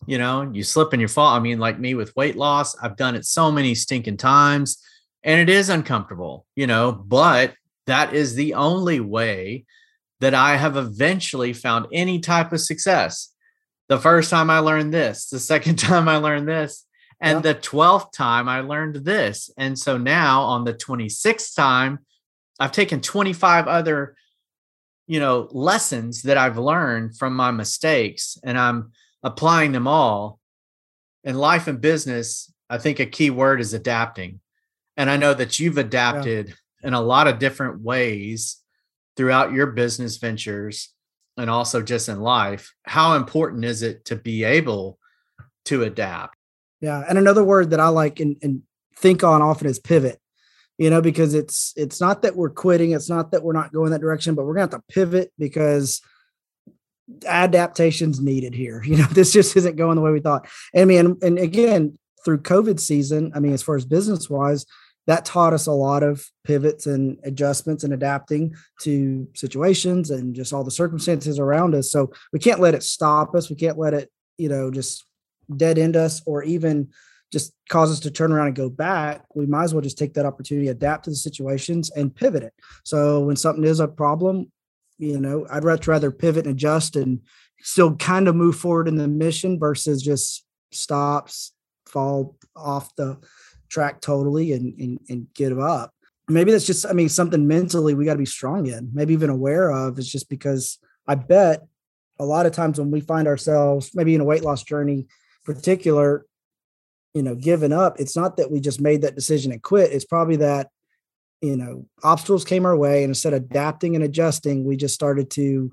you 0.07 0.19
know 0.19 0.51
you 0.53 0.63
slip 0.63 0.93
and 0.93 1.01
you 1.01 1.09
fall. 1.09 1.35
I 1.35 1.41
mean 1.41 1.59
like 1.59 1.79
me 1.79 1.95
with 1.95 2.15
weight 2.17 2.37
loss 2.37 2.77
i've 2.83 2.97
done 2.97 3.15
it 3.15 3.25
so 3.25 3.51
many 3.51 3.75
stinking 3.75 4.17
times 4.17 4.79
and 5.23 5.41
it 5.41 5.49
is 5.49 5.69
uncomfortable 5.69 6.47
you 6.55 6.67
know 6.67 6.93
but 6.93 7.55
that 7.87 8.15
is 8.15 8.35
the 8.35 8.55
only 8.55 9.01
way 9.01 9.65
that 10.21 10.35
i 10.35 10.57
have 10.57 10.77
eventually 10.77 11.53
found 11.53 11.87
any 11.93 12.19
type 12.19 12.53
of 12.53 12.61
success 12.61 13.33
the 13.89 13.99
first 13.99 14.31
time 14.31 14.51
i 14.51 14.59
learned 14.59 14.93
this 14.93 15.29
the 15.29 15.39
second 15.39 15.77
time 15.79 16.09
i 16.09 16.17
learned 16.17 16.49
this 16.49 16.87
and 17.21 17.43
the 17.43 17.55
12th 17.55 18.13
time 18.13 18.49
I 18.49 18.61
learned 18.61 18.97
this. 18.97 19.51
And 19.57 19.79
so 19.79 19.97
now 19.97 20.43
on 20.43 20.65
the 20.65 20.75
26th 20.75 21.55
time, 21.55 22.01
I've 22.61 22.73
taken 22.73 23.01
25 23.01 23.69
other, 23.69 24.17
you 25.07 25.21
know, 25.21 25.49
lessons 25.51 26.23
that 26.23 26.37
I've 26.37 26.59
learned 26.59 27.17
from 27.17 27.35
my 27.35 27.51
mistakes 27.51 28.39
and 28.45 28.59
I'm 28.59 28.93
applying 29.23 29.73
them 29.73 29.87
all. 29.87 30.41
In 31.25 31.37
life 31.37 31.67
and 31.67 31.81
business, 31.81 32.53
I 32.71 32.79
think 32.79 33.01
a 33.01 33.07
key 33.07 33.31
word 33.31 33.61
is 33.61 33.75
adapting. 33.75 34.41
And 34.97 35.11
I 35.11 35.17
know 35.17 35.35
that 35.35 35.59
you've 35.59 35.79
adapted 35.79 36.49
yeah. 36.49 36.89
in 36.89 36.95
a 36.95 37.01
lot 37.01 37.27
of 37.27 37.39
different 37.39 37.81
ways 37.81 38.59
throughout 39.17 39.53
your 39.53 39.67
business 39.69 40.17
ventures 40.19 40.93
and 41.37 41.51
also 41.51 41.83
just 41.83 42.09
in 42.09 42.21
life. 42.21 42.75
How 42.85 43.15
important 43.15 43.65
is 43.65 43.83
it 43.83 44.05
to 44.07 44.17
be 44.17 44.45
able 44.45 44.99
to 45.67 45.83
adapt? 45.83 46.37
Yeah. 46.81 47.03
And 47.09 47.19
another 47.19 47.45
word 47.45 47.71
that 47.71 47.81
I 47.81 47.89
like 47.89 48.21
and, 48.21 48.37
and 48.43 48.63
think 48.97 49.25
on 49.25 49.43
often 49.43 49.67
is 49.67 49.79
pivot, 49.79 50.21
you 50.79 50.91
know, 50.91 51.01
because 51.01 51.35
it's 51.35 51.73
it's 51.77 52.01
not 52.01 52.23
that 52.23 52.37
we're 52.37 52.51
quitting, 52.51 52.93
it's 52.93 53.09
not 53.09 53.33
that 53.33 53.43
we're 53.43 53.53
not 53.53 53.73
going 53.73 53.91
that 53.91 54.01
direction, 54.01 54.35
but 54.35 54.45
we're 54.45 54.55
gonna 54.55 54.71
have 54.71 54.81
to 54.81 54.93
pivot 54.93 55.33
because 55.39 56.01
adaptations 57.27 58.21
needed 58.21 58.55
here. 58.55 58.83
You 58.87 58.99
know, 58.99 59.07
this 59.07 59.33
just 59.33 59.57
isn't 59.57 59.77
going 59.77 59.97
the 59.97 60.03
way 60.03 60.13
we 60.13 60.21
thought. 60.21 60.47
I 60.75 60.85
mean, 60.85 61.17
and 61.23 61.39
again, 61.39 61.99
through 62.25 62.39
COVID 62.39 62.81
season, 62.81 63.33
I 63.35 63.41
mean, 63.41 63.53
as 63.53 63.63
far 63.63 63.77
as 63.77 63.85
business 63.85 64.29
wise, 64.29 64.67
that 65.07 65.25
taught 65.25 65.53
us 65.53 65.67
a 65.67 65.73
lot 65.73 66.03
of 66.03 66.25
pivots 66.45 66.87
and 66.87 67.19
adjustments 67.25 67.85
and 67.85 67.93
adapting 67.93 68.55
to 68.81 69.29
situations 69.35 70.11
and 70.11 70.35
just 70.35 70.53
all 70.53 70.65
the 70.65 70.71
circumstances 70.71 71.39
around 71.39 71.75
us. 71.75 71.91
So 71.91 72.13
we 72.33 72.39
can't 72.39 72.61
let 72.61 72.75
it 72.75 72.83
stop 72.83 73.35
us. 73.35 73.49
We 73.49 73.57
can't 73.57 73.79
let 73.79 73.95
it, 73.95 74.11
you 74.37 74.49
know, 74.49 74.71
just 74.71 75.07
dead 75.55 75.79
end 75.79 75.97
us 75.97 76.23
or 76.27 76.43
even 76.43 76.89
just 77.33 77.53
cause 77.69 77.91
us 77.91 78.01
to 78.01 78.11
turn 78.11 78.33
around 78.33 78.49
and 78.49 78.57
go 78.57 78.71
back, 78.71 79.25
we 79.35 79.47
might 79.47 79.65
as 79.65 79.75
well 79.75 79.81
just 79.81 79.99
take 79.99 80.15
that 80.15 80.27
opportunity, 80.27 80.69
adapt 80.69 81.05
to 81.05 81.11
the 81.11 81.17
situations 81.17 81.91
and 81.91 82.15
pivot 82.15 82.43
it. 82.43 82.53
So 82.85 83.21
when 83.21 83.37
something 83.37 83.65
is 83.65 83.81
a 83.81 83.89
problem, 83.89 84.51
you 84.99 85.19
know, 85.19 85.47
I'd 85.51 85.65
much 85.65 85.87
rather 85.87 86.11
pivot 86.11 86.47
and 86.47 86.55
adjust 86.55 86.97
and 86.97 87.21
still 87.61 87.97
kind 87.97 88.29
of 88.29 88.37
move 88.37 88.57
forward 88.57 88.89
in 88.89 88.97
the 88.97 89.09
mission 89.09 89.59
versus 89.59 90.03
just 90.03 90.45
stops, 90.73 91.53
fall 91.87 92.37
off 92.55 92.95
the 92.97 93.19
track 93.69 94.01
totally 94.01 94.53
and, 94.53 94.79
and, 94.79 95.01
and 95.09 95.27
give 95.35 95.59
up. 95.59 95.93
Maybe 96.29 96.51
that's 96.51 96.67
just, 96.67 96.87
I 96.87 96.93
mean, 96.93 97.09
something 97.09 97.47
mentally 97.47 97.95
we 97.95 98.05
got 98.05 98.15
to 98.15 98.19
be 98.19 98.27
strong 98.27 98.67
in, 98.67 98.91
maybe 98.93 99.13
even 99.13 99.31
aware 99.31 99.71
of 99.71 99.99
is 99.99 100.11
just 100.11 100.29
because 100.29 100.79
I 101.07 101.15
bet 101.15 101.63
a 102.19 102.25
lot 102.25 102.47
of 102.47 102.53
times 102.53 102.79
when 102.79 102.91
we 102.91 103.01
find 103.01 103.29
ourselves 103.29 103.93
maybe 103.95 104.15
in 104.15 104.21
a 104.21 104.25
weight 104.25 104.43
loss 104.43 104.65
journey, 104.65 105.07
particular, 105.45 106.27
you 107.15 107.23
know, 107.23 107.35
given 107.35 107.73
up, 107.73 108.01
it's 108.01 108.17
not 108.17 108.39
that 108.39 108.51
we 108.51 108.61
just 108.61 108.81
made 108.81 109.03
that 109.03 109.15
decision 109.15 109.53
and 109.53 109.63
quit. 109.63 109.93
It's 109.93 110.05
probably 110.05 110.37
that, 110.37 110.69
you 111.41 111.57
know, 111.57 111.87
obstacles 112.03 112.45
came 112.45 112.67
our 112.67 112.77
way 112.77 113.05
and 113.05 113.11
instead 113.11 113.33
of 113.33 113.43
adapting 113.43 113.95
and 113.95 114.05
adjusting, 114.05 114.65
we 114.65 114.77
just 114.77 114.95
started 114.95 115.31
to 115.31 115.73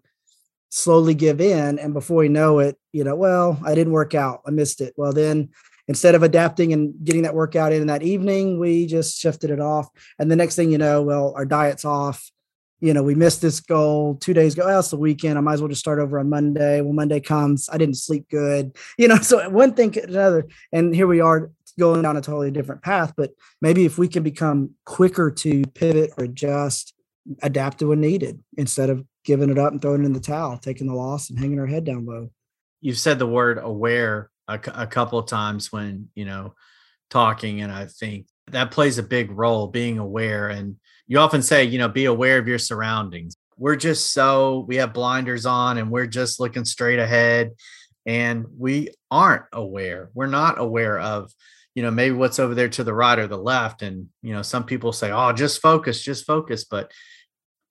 slowly 0.70 1.14
give 1.14 1.42
in. 1.42 1.80
And 1.80 1.94
before 1.94 2.18
we 2.18 2.30
know 2.30 2.60
it, 2.60 2.78
you 2.92 3.04
know, 3.04 3.16
well, 3.16 3.60
I 3.66 3.74
didn't 3.76 3.94
work 3.94 4.14
out. 4.14 4.42
I 4.46 4.52
missed 4.52 4.82
it. 4.82 4.94
Well, 4.98 5.14
then 5.14 5.50
instead 5.88 6.16
of 6.16 6.24
adapting 6.24 6.74
and 6.74 6.94
getting 7.04 7.24
that 7.24 7.36
workout 7.36 7.74
in 7.74 7.88
that 7.88 8.04
evening, 8.04 8.60
we 8.60 8.86
just 8.86 9.20
shifted 9.20 9.50
it 9.50 9.60
off. 9.60 9.90
And 10.20 10.30
the 10.32 10.36
next 10.36 10.56
thing 10.56 10.72
you 10.72 10.78
know, 10.78 11.02
well, 11.02 11.34
our 11.36 11.46
diet's 11.46 11.86
off. 11.86 12.30
You 12.80 12.94
know, 12.94 13.04
we 13.04 13.16
missed 13.16 13.42
this 13.42 13.62
goal 13.62 14.16
two 14.16 14.34
days 14.34 14.54
ago. 14.54 14.64
Oh, 14.66 14.80
it's 14.80 14.90
the 14.90 14.98
weekend. 14.98 15.38
I 15.38 15.42
might 15.42 15.54
as 15.54 15.62
well 15.62 15.70
just 15.70 15.80
start 15.80 16.00
over 16.00 16.20
on 16.20 16.30
Monday. 16.30 16.82
Well, 16.82 16.92
Monday 16.92 17.22
comes. 17.22 17.70
I 17.72 17.78
didn't 17.78 17.96
sleep 17.96 18.28
good. 18.30 18.76
You 18.98 19.08
know, 19.08 19.18
so 19.22 19.50
one 19.50 19.74
thing 19.74 19.98
another. 19.98 20.48
And 20.72 20.94
here 20.94 21.08
we 21.08 21.22
are 21.22 21.52
going 21.80 22.02
down 22.02 22.18
a 22.18 22.22
totally 22.22 22.52
different 22.52 22.82
path. 22.82 23.14
But 23.16 23.32
maybe 23.62 23.86
if 23.86 23.98
we 23.98 24.08
can 24.08 24.24
become 24.24 24.72
quicker 24.86 25.32
to 25.32 25.64
pivot 25.74 26.12
or 26.18 26.26
adjust, 26.26 26.94
adapt 27.42 27.80
to 27.80 27.88
when 27.88 28.02
needed 28.02 28.44
instead 28.58 28.90
of 28.90 29.06
giving 29.24 29.50
it 29.50 29.58
up 29.58 29.72
and 29.72 29.82
throwing 29.82 30.04
it 30.04 30.06
in 30.06 30.14
the 30.14 30.20
towel, 30.20 30.58
taking 30.58 30.88
the 30.88 30.94
loss 30.94 31.30
and 31.30 31.40
hanging 31.40 31.60
our 31.60 31.68
head 31.68 31.86
down 31.86 32.06
low. 32.06 32.30
You've 32.82 32.98
said 32.98 33.18
the 33.18 33.28
word 33.28 33.60
aware 33.62 34.30
a, 34.54 34.84
a 34.84 34.88
couple 34.88 35.20
of 35.20 35.28
times 35.28 35.72
when, 35.72 36.10
you 36.16 36.26
know, 36.26 36.54
talking. 37.10 37.62
And 37.62 37.72
I 37.72 37.86
think 37.86 38.28
that 38.48 38.72
plays 38.72 38.98
a 38.98 39.04
big 39.04 39.32
role 39.32 39.68
being 39.68 40.00
aware. 40.00 40.50
And 40.50 40.78
you 41.08 41.20
often 41.20 41.42
say, 41.42 41.64
you 41.64 41.78
know, 41.78 41.88
be 41.88 42.06
aware 42.06 42.40
of 42.40 42.48
your 42.48 42.60
surroundings. 42.60 43.36
We're 43.58 43.76
just 43.76 44.14
so, 44.14 44.66
we 44.68 44.78
have 44.78 44.94
blinders 44.94 45.46
on 45.46 45.78
and 45.78 45.92
we're 45.92 46.08
just 46.08 46.40
looking 46.40 46.66
straight 46.66 47.00
ahead 47.00 47.52
and 48.06 48.46
we 48.58 48.90
aren't 49.12 49.46
aware. 49.54 50.10
We're 50.14 50.28
not 50.28 50.60
aware 50.60 51.00
of, 51.00 51.32
you 51.76 51.84
know, 51.84 51.92
maybe 51.92 52.16
what's 52.16 52.40
over 52.40 52.56
there 52.56 52.70
to 52.70 52.84
the 52.84 52.94
right 52.94 53.18
or 53.18 53.28
the 53.28 53.38
left. 53.38 53.82
And, 53.82 54.10
you 54.22 54.34
know, 54.34 54.42
some 54.42 54.64
people 54.64 54.92
say, 54.92 55.12
oh, 55.12 55.32
just 55.34 55.62
focus, 55.62 56.02
just 56.02 56.26
focus. 56.26 56.66
But 56.66 56.92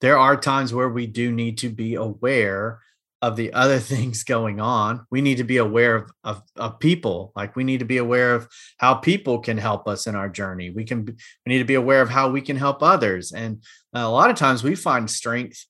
there 0.00 0.18
are 0.18 0.36
times 0.36 0.72
where 0.72 0.88
we 0.88 1.06
do 1.06 1.30
need 1.32 1.58
to 1.58 1.68
be 1.68 1.94
aware 1.94 2.80
of 3.22 3.36
the 3.36 3.52
other 3.52 3.78
things 3.92 4.24
going 4.24 4.60
on. 4.60 5.06
We 5.10 5.22
need 5.22 5.38
to 5.38 5.44
be 5.44 5.56
aware 5.56 5.94
of, 5.94 6.10
of, 6.24 6.42
of, 6.56 6.80
people. 6.80 7.32
Like 7.34 7.56
we 7.56 7.64
need 7.64 7.78
to 7.78 7.86
be 7.86 7.98
aware 7.98 8.34
of 8.34 8.48
how 8.78 8.94
people 8.94 9.38
can 9.38 9.56
help 9.56 9.88
us 9.88 10.06
in 10.06 10.14
our 10.14 10.28
journey. 10.28 10.70
We 10.70 10.84
can 10.84 11.04
we 11.06 11.14
need 11.46 11.60
to 11.60 11.64
be 11.64 11.74
aware 11.74 12.02
of 12.02 12.10
how 12.10 12.28
we 12.28 12.42
can 12.42 12.56
help 12.56 12.82
others. 12.82 13.32
And 13.32 13.62
uh, 13.94 14.00
a 14.00 14.10
lot 14.10 14.28
of 14.28 14.36
times 14.36 14.62
we 14.62 14.74
find 14.74 15.08
strength 15.08 15.64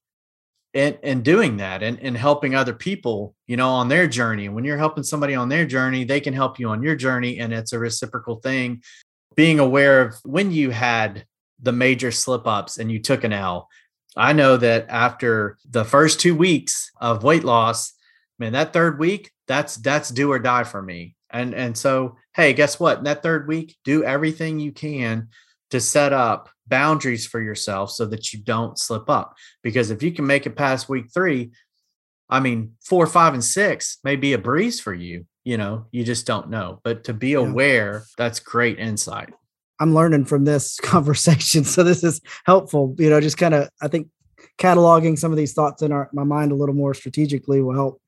in, 0.72 0.96
in 1.02 1.22
doing 1.22 1.58
that 1.58 1.82
and, 1.82 2.00
and 2.00 2.16
helping 2.16 2.54
other 2.54 2.72
people, 2.72 3.34
you 3.46 3.56
know, 3.56 3.68
on 3.68 3.88
their 3.88 4.06
journey. 4.08 4.46
And 4.46 4.54
when 4.54 4.64
you're 4.64 4.78
helping 4.78 5.04
somebody 5.04 5.34
on 5.34 5.50
their 5.50 5.66
journey, 5.66 6.04
they 6.04 6.20
can 6.20 6.32
help 6.32 6.58
you 6.58 6.70
on 6.70 6.82
your 6.82 6.96
journey. 6.96 7.38
And 7.38 7.52
it's 7.52 7.74
a 7.74 7.78
reciprocal 7.78 8.36
thing. 8.36 8.82
Being 9.36 9.58
aware 9.58 10.00
of 10.00 10.14
when 10.24 10.50
you 10.50 10.70
had 10.70 11.26
the 11.60 11.72
major 11.72 12.10
slip 12.10 12.46
ups 12.46 12.78
and 12.78 12.90
you 12.90 12.98
took 12.98 13.22
an 13.24 13.32
L 13.32 13.68
I 14.16 14.32
know 14.32 14.56
that 14.56 14.86
after 14.88 15.58
the 15.68 15.84
first 15.84 16.20
two 16.20 16.34
weeks 16.34 16.90
of 17.00 17.24
weight 17.24 17.44
loss, 17.44 17.92
man, 18.38 18.52
that 18.52 18.72
third 18.72 18.98
week, 18.98 19.30
that's 19.46 19.76
that's 19.76 20.10
do 20.10 20.30
or 20.30 20.38
die 20.38 20.64
for 20.64 20.82
me. 20.82 21.16
And 21.30 21.54
and 21.54 21.76
so, 21.76 22.16
hey, 22.34 22.52
guess 22.52 22.78
what? 22.78 22.98
In 22.98 23.04
that 23.04 23.22
third 23.22 23.48
week, 23.48 23.76
do 23.84 24.04
everything 24.04 24.58
you 24.58 24.72
can 24.72 25.28
to 25.70 25.80
set 25.80 26.12
up 26.12 26.50
boundaries 26.66 27.26
for 27.26 27.40
yourself 27.40 27.90
so 27.90 28.04
that 28.06 28.32
you 28.32 28.40
don't 28.40 28.78
slip 28.78 29.08
up. 29.08 29.34
Because 29.62 29.90
if 29.90 30.02
you 30.02 30.12
can 30.12 30.26
make 30.26 30.46
it 30.46 30.56
past 30.56 30.88
week 30.88 31.06
three, 31.12 31.52
I 32.28 32.40
mean, 32.40 32.72
four, 32.82 33.06
five, 33.06 33.34
and 33.34 33.44
six 33.44 33.98
may 34.04 34.16
be 34.16 34.34
a 34.34 34.38
breeze 34.38 34.80
for 34.80 34.94
you. 34.94 35.26
You 35.44 35.56
know, 35.56 35.86
you 35.90 36.04
just 36.04 36.26
don't 36.26 36.50
know. 36.50 36.80
But 36.84 37.04
to 37.04 37.14
be 37.14 37.34
aware, 37.34 38.04
that's 38.16 38.40
great 38.40 38.78
insight. 38.78 39.32
I'm 39.82 39.94
learning 39.94 40.26
from 40.26 40.44
this 40.44 40.76
conversation. 40.82 41.64
So 41.64 41.82
this 41.82 42.04
is 42.04 42.20
helpful. 42.46 42.94
You 42.98 43.10
know, 43.10 43.20
just 43.20 43.36
kind 43.36 43.54
of 43.54 43.68
I 43.82 43.88
think 43.88 44.08
cataloging 44.58 45.18
some 45.18 45.32
of 45.32 45.36
these 45.36 45.52
thoughts 45.52 45.82
in 45.82 45.92
our 45.92 46.08
my 46.12 46.24
mind 46.24 46.52
a 46.52 46.54
little 46.54 46.74
more 46.74 46.94
strategically 46.94 47.60
will 47.60 47.74
help 47.74 48.00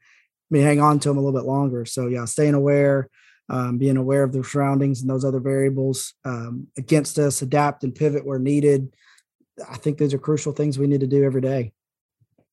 me 0.50 0.60
hang 0.60 0.80
on 0.80 1.00
to 1.00 1.08
them 1.08 1.18
a 1.18 1.20
little 1.20 1.38
bit 1.38 1.46
longer. 1.46 1.84
So 1.84 2.06
yeah, 2.06 2.26
staying 2.26 2.54
aware, 2.54 3.08
um, 3.48 3.78
being 3.78 3.96
aware 3.96 4.22
of 4.22 4.32
the 4.32 4.44
surroundings 4.44 5.00
and 5.00 5.10
those 5.10 5.24
other 5.24 5.40
variables 5.40 6.14
um, 6.24 6.68
against 6.78 7.18
us, 7.18 7.42
adapt 7.42 7.82
and 7.82 7.94
pivot 7.94 8.24
where 8.24 8.38
needed. 8.38 8.94
I 9.68 9.76
think 9.76 9.98
those 9.98 10.14
are 10.14 10.18
crucial 10.18 10.52
things 10.52 10.78
we 10.78 10.86
need 10.86 11.00
to 11.00 11.06
do 11.06 11.24
every 11.24 11.40
day. 11.40 11.72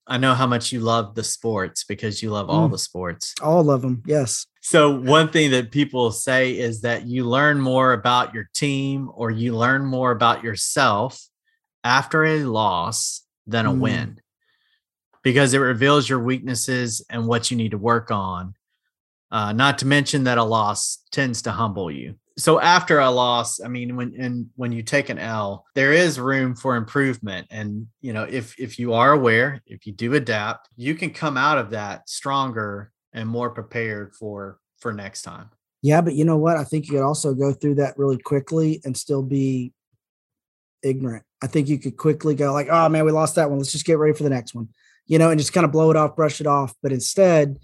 I 0.08 0.18
know 0.18 0.34
how 0.34 0.48
much 0.48 0.72
you 0.72 0.80
love 0.80 1.16
the 1.16 1.24
sports 1.24 1.84
because 1.84 2.22
you 2.22 2.32
love 2.32 2.50
all 2.50 2.68
mm. 2.68 2.72
the 2.72 2.78
sports. 2.78 3.36
All 3.42 3.70
of 3.70 3.82
them, 3.82 4.04
yes. 4.06 4.48
So, 4.62 5.00
one 5.00 5.30
thing 5.30 5.52
that 5.52 5.72
people 5.72 6.12
say 6.12 6.58
is 6.58 6.82
that 6.82 7.06
you 7.06 7.26
learn 7.26 7.60
more 7.60 7.94
about 7.94 8.34
your 8.34 8.50
team 8.54 9.10
or 9.14 9.32
you 9.32 9.56
learn 9.56 9.86
more 9.86 10.12
about 10.12 10.44
yourself 10.44 11.22
after 11.84 12.26
a 12.26 12.44
loss 12.44 13.22
than 13.48 13.66
a 13.66 13.72
mm. 13.72 13.80
win 13.80 14.22
because 15.24 15.54
it 15.54 15.60
reveals 15.60 16.10
your 16.10 16.20
weaknesses 16.20 17.06
and 17.10 17.28
what 17.28 17.52
you 17.52 17.58
need 17.58 17.72
to 17.72 17.78
work 17.78 18.12
on. 18.12 18.56
Uh, 19.32 19.54
not 19.54 19.78
to 19.78 19.88
mention 19.88 20.26
that 20.26 20.38
a 20.38 20.44
loss 20.44 21.04
tends 21.12 21.44
to 21.44 21.52
humble 21.52 21.90
you 21.90 22.16
so 22.38 22.60
after 22.60 23.00
a 23.00 23.10
loss 23.10 23.62
i 23.62 23.68
mean 23.68 23.96
when 23.96 24.14
and 24.18 24.48
when 24.56 24.72
you 24.72 24.82
take 24.82 25.10
an 25.10 25.18
l 25.18 25.66
there 25.76 25.94
is 25.94 26.20
room 26.20 26.56
for 26.56 26.76
improvement. 26.76 27.48
And 27.50 27.88
you 28.02 28.14
know 28.14 28.24
if 28.24 28.60
if 28.60 28.80
you 28.80 28.94
are 28.94 29.12
aware 29.14 29.62
if 29.66 29.86
you 29.86 29.94
do 29.94 30.14
adapt 30.14 30.70
you 30.76 30.96
can 30.96 31.12
come 31.12 31.38
out 31.38 31.58
of 31.58 31.72
that 31.72 32.10
stronger 32.10 32.92
and 33.14 33.28
more 33.28 33.50
prepared 33.50 34.16
for 34.16 34.60
for 34.80 34.94
next 34.94 35.24
time. 35.24 35.50
Yeah 35.82 36.02
but 36.02 36.14
you 36.14 36.26
know 36.26 36.38
what? 36.38 36.58
I 36.58 36.64
think 36.64 36.88
you 36.88 36.94
could 36.94 37.04
also 37.04 37.34
go 37.34 37.54
through 37.54 37.76
that 37.76 37.98
really 37.98 38.18
quickly 38.18 38.82
and 38.84 38.96
still 38.96 39.24
be 39.24 39.74
ignorant. 40.84 41.24
I 41.44 41.48
think 41.48 41.68
you 41.68 41.80
could 41.80 41.98
quickly 41.98 42.36
go 42.36 42.54
like 42.54 42.68
oh 42.70 42.90
man 42.90 43.06
we 43.06 43.12
lost 43.12 43.36
that 43.36 43.50
one. 43.50 43.60
Let's 43.60 43.72
just 43.72 43.86
get 43.86 43.98
ready 43.98 44.14
for 44.14 44.24
the 44.24 44.30
next 44.30 44.56
one 44.56 44.70
you 45.06 45.20
know 45.20 45.30
and 45.30 45.40
just 45.40 45.54
kind 45.54 45.66
of 45.66 45.72
blow 45.72 45.92
it 45.92 45.98
off 45.98 46.16
brush 46.16 46.40
it 46.40 46.48
off. 46.48 46.74
But 46.82 46.94
instead 46.94 47.60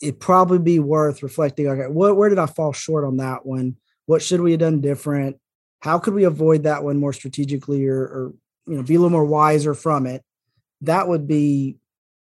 it'd 0.00 0.20
probably 0.20 0.58
be 0.58 0.78
worth 0.78 1.22
reflecting 1.22 1.66
okay 1.66 1.88
what, 1.88 2.16
where 2.16 2.28
did 2.28 2.38
i 2.38 2.46
fall 2.46 2.72
short 2.72 3.04
on 3.04 3.16
that 3.16 3.44
one 3.44 3.76
what 4.08 4.22
should 4.22 4.40
we 4.40 4.52
have 4.52 4.60
done 4.60 4.80
different? 4.80 5.36
How 5.80 5.98
could 5.98 6.14
we 6.14 6.24
avoid 6.24 6.62
that 6.62 6.82
one 6.82 6.96
more 6.96 7.12
strategically 7.12 7.86
or, 7.86 8.00
or 8.00 8.32
you 8.66 8.74
know, 8.74 8.82
be 8.82 8.94
a 8.94 8.98
little 8.98 9.10
more 9.10 9.26
wiser 9.26 9.74
from 9.74 10.06
it? 10.06 10.22
That 10.80 11.08
would 11.08 11.28
be 11.28 11.76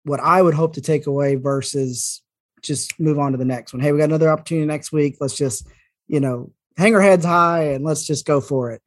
what 0.03 0.19
I 0.19 0.41
would 0.41 0.55
hope 0.55 0.73
to 0.75 0.81
take 0.81 1.07
away 1.07 1.35
versus 1.35 2.23
just 2.63 2.99
move 2.99 3.19
on 3.19 3.33
to 3.33 3.39
the 3.39 3.45
next 3.45 3.75
one. 3.75 3.83
Hey, 3.83 3.93
we 3.93 3.99
got 3.99 4.05
another 4.05 4.31
opportunity 4.31 4.67
next 4.67 4.93
week. 4.93 5.19
Let's 5.21 5.37
just, 5.37 5.69
you 6.07 6.21
know, 6.21 6.53
hang 6.79 6.95
our 6.95 7.03
heads 7.03 7.27
high 7.27 7.73
and 7.75 7.85
let's 7.85 8.07
just 8.07 8.25
go 8.25 8.41
for 8.41 8.71
it. 8.71 8.81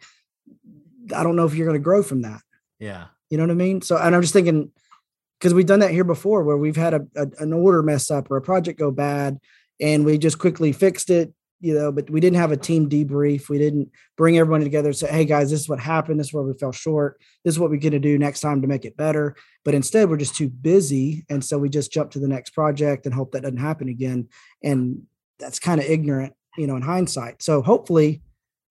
I 1.16 1.22
don't 1.22 1.36
know 1.36 1.46
if 1.46 1.54
you're 1.54 1.68
going 1.68 1.80
to 1.80 1.84
grow 1.84 2.02
from 2.02 2.24
that. 2.24 2.42
Yeah. 2.80 3.06
You 3.30 3.38
know 3.38 3.44
what 3.44 3.52
I 3.52 3.56
mean? 3.56 3.84
So, 3.84 3.96
and 3.96 4.16
I'm 4.16 4.24
just 4.24 4.34
thinking, 4.34 4.72
because 5.40 5.54
we've 5.54 5.68
done 5.68 5.82
that 5.82 5.92
here 5.92 6.04
before 6.04 6.44
where 6.44 6.58
we've 6.58 6.76
had 6.76 6.96
a, 6.96 7.06
a, 7.16 7.28
an 7.38 7.54
order 7.54 7.84
mess 7.84 8.10
up 8.10 8.32
or 8.32 8.38
a 8.38 8.42
project 8.42 8.80
go 8.80 8.90
bad 8.90 9.38
and 9.80 10.04
we 10.04 10.18
just 10.18 10.40
quickly 10.40 10.72
fixed 10.72 11.12
it 11.12 11.32
you 11.62 11.76
know, 11.76 11.92
but 11.92 12.10
we 12.10 12.20
didn't 12.20 12.40
have 12.40 12.52
a 12.52 12.58
team 12.58 12.90
debrief. 12.90 13.48
We 13.48 13.60
didn't 13.60 13.92
bring 14.18 14.38
everyone 14.38 14.62
together 14.62 14.90
and 14.90 14.98
say, 14.98 15.12
hey 15.12 15.26
guys, 15.26 15.52
this 15.52 15.62
is 15.62 15.70
what 15.70 15.80
happened. 15.80 16.20
This 16.20 16.28
is 16.28 16.34
where 16.34 16.44
we 16.44 16.54
fell 16.56 16.72
short. 16.72 17.22
This 17.46 17.54
is 17.54 17.60
what 17.60 17.70
we're 17.70 17.80
going 17.80 17.92
to 17.92 18.00
do 18.00 18.18
next 18.18 18.40
time 18.40 18.64
to 18.64 18.68
make 18.68 18.84
it 18.84 18.98
better. 18.98 19.36
But 19.64 19.76
instead, 19.76 20.10
we're 20.10 20.18
just 20.18 20.36
too 20.36 20.50
busy. 20.50 21.24
And 21.30 21.46
so 21.46 21.60
we 21.60 21.70
just 21.70 21.92
jump 21.92 22.12
to 22.12 22.20
the 22.20 22.28
next 22.28 22.50
project 22.50 23.06
and 23.06 23.14
hope 23.14 23.32
that 23.34 23.44
doesn't 23.44 23.58
happen 23.58 23.90
again. 23.90 24.28
And 24.64 25.04
that's 25.40 25.60
kind 25.60 25.80
of 25.80 25.86
ignorant, 25.86 26.34
you 26.58 26.66
know, 26.66 26.76
in 26.76 26.82
hindsight. 26.82 27.44
So 27.44 27.62
hopefully, 27.62 28.24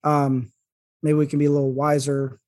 um, 0.03 0.51
maybe 1.01 1.17
we 1.17 1.27
can 1.27 1.39
be 1.39 1.45
a 1.45 1.51
little 1.51 1.71
wiser 1.71 2.41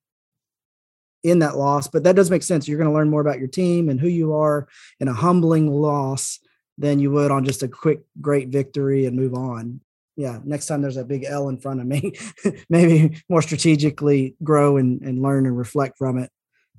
in 1.22 1.38
that 1.38 1.56
loss. 1.56 1.88
But 1.88 2.04
that 2.04 2.16
does 2.16 2.30
make 2.30 2.42
sense. 2.42 2.68
You're 2.68 2.78
going 2.78 2.90
to 2.90 2.94
learn 2.94 3.08
more 3.08 3.22
about 3.22 3.38
your 3.38 3.48
team 3.48 3.88
and 3.88 3.98
who 3.98 4.08
you 4.08 4.34
are 4.34 4.68
in 5.00 5.08
a 5.08 5.14
humbling 5.14 5.72
loss 5.72 6.38
than 6.76 6.98
you 6.98 7.10
would 7.12 7.30
on 7.30 7.46
just 7.46 7.62
a 7.62 7.68
quick, 7.68 8.00
great 8.20 8.48
victory 8.48 9.06
and 9.06 9.16
move 9.16 9.32
on 9.32 9.80
yeah, 10.16 10.38
next 10.44 10.66
time 10.66 10.80
there's 10.82 10.96
a 10.96 11.04
big 11.04 11.24
L 11.24 11.48
in 11.48 11.58
front 11.58 11.80
of 11.80 11.86
me, 11.86 12.12
maybe 12.68 13.20
more 13.28 13.42
strategically 13.42 14.36
grow 14.42 14.76
and, 14.76 15.02
and 15.02 15.22
learn 15.22 15.46
and 15.46 15.56
reflect 15.56 15.98
from 15.98 16.18
it 16.18 16.30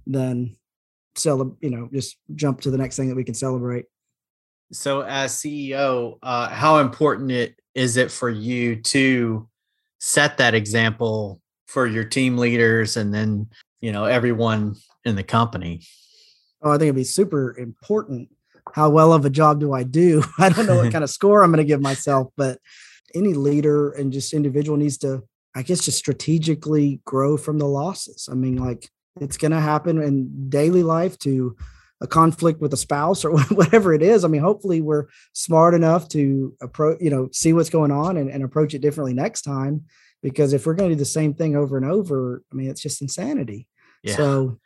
than 0.08 0.56
celebrate, 1.16 1.58
you 1.62 1.70
know, 1.70 1.90
just 1.94 2.18
jump 2.36 2.62
to 2.62 2.72
the 2.72 2.78
next 2.78 2.96
thing 2.96 3.10
that 3.10 3.16
we 3.16 3.24
can 3.24 3.34
celebrate. 3.34 3.86
So 4.72 5.02
as 5.02 5.34
CEO, 5.34 6.18
uh, 6.24 6.50
how 6.50 6.80
important 6.80 7.32
it 7.32 7.60
is 7.76 7.98
it 7.98 8.12
for 8.12 8.30
you 8.30 8.78
to 8.78 9.48
set 10.00 10.38
that 10.38 10.56
example 10.56 11.42
for 11.68 11.88
your 11.88 12.04
team 12.04 12.38
leaders 12.38 12.98
and 12.98 13.14
then, 13.14 13.50
you 13.82 13.92
know, 13.92 14.06
everyone 14.06 14.76
in 15.04 15.16
the 15.16 15.24
company? 15.24 15.82
Oh, 16.62 16.72
I 16.72 16.74
think 16.74 16.84
it'd 16.84 16.96
be 16.96 17.04
super 17.04 17.58
important. 17.58 18.30
How 18.74 18.90
well 18.90 19.14
of 19.14 19.26
a 19.26 19.30
job 19.30 19.60
do 19.60 19.74
I 19.74 19.84
do? 19.84 20.24
I 20.40 20.50
don't 20.50 20.66
know 20.66 20.78
what 20.78 20.92
kind 20.94 21.04
of 21.04 21.10
score 21.10 21.44
I'm 21.44 21.52
going 21.52 21.64
to 21.64 21.68
give 21.68 21.82
myself, 21.82 22.30
but 22.38 22.60
any 23.14 23.34
leader 23.34 23.92
and 23.92 24.12
just 24.12 24.34
individual 24.34 24.78
needs 24.78 24.98
to, 25.00 25.24
I 25.56 25.64
guess, 25.64 25.86
just 25.86 25.98
strategically 25.98 27.02
grow 27.06 27.38
from 27.38 27.60
the 27.60 27.68
losses. 27.68 28.28
I 28.32 28.36
mean, 28.36 28.58
like 28.58 28.90
it's 29.22 29.38
going 29.38 29.52
to 29.52 29.60
happen 29.60 30.02
in 30.02 30.50
daily 30.50 30.84
life 30.84 31.18
to 31.20 31.56
a 32.02 32.08
conflict 32.08 32.62
with 32.62 32.74
a 32.74 32.78
spouse 32.78 33.24
or 33.24 33.32
whatever 33.50 33.94
it 33.94 34.02
is. 34.02 34.26
I 34.26 34.28
mean, 34.28 34.42
hopefully 34.42 34.82
we're 34.82 35.06
smart 35.34 35.74
enough 35.74 36.10
to 36.10 36.56
approach, 36.62 37.02
you 37.02 37.10
know, 37.10 37.30
see 37.32 37.54
what's 37.54 37.70
going 37.70 37.92
on 37.92 38.18
and, 38.18 38.30
and 38.30 38.44
approach 38.44 38.74
it 38.74 38.82
differently 38.82 39.14
next 39.14 39.44
time. 39.44 39.86
Because 40.22 40.54
if 40.54 40.66
we're 40.66 40.74
going 40.74 40.90
to 40.90 40.96
do 40.96 41.00
the 41.00 41.06
same 41.06 41.34
thing 41.34 41.56
over 41.56 41.78
and 41.78 41.86
over, 41.86 42.42
I 42.52 42.56
mean, 42.56 42.70
it's 42.70 42.82
just 42.82 43.02
insanity. 43.02 43.68
Yeah. 44.04 44.16
So 44.16 44.60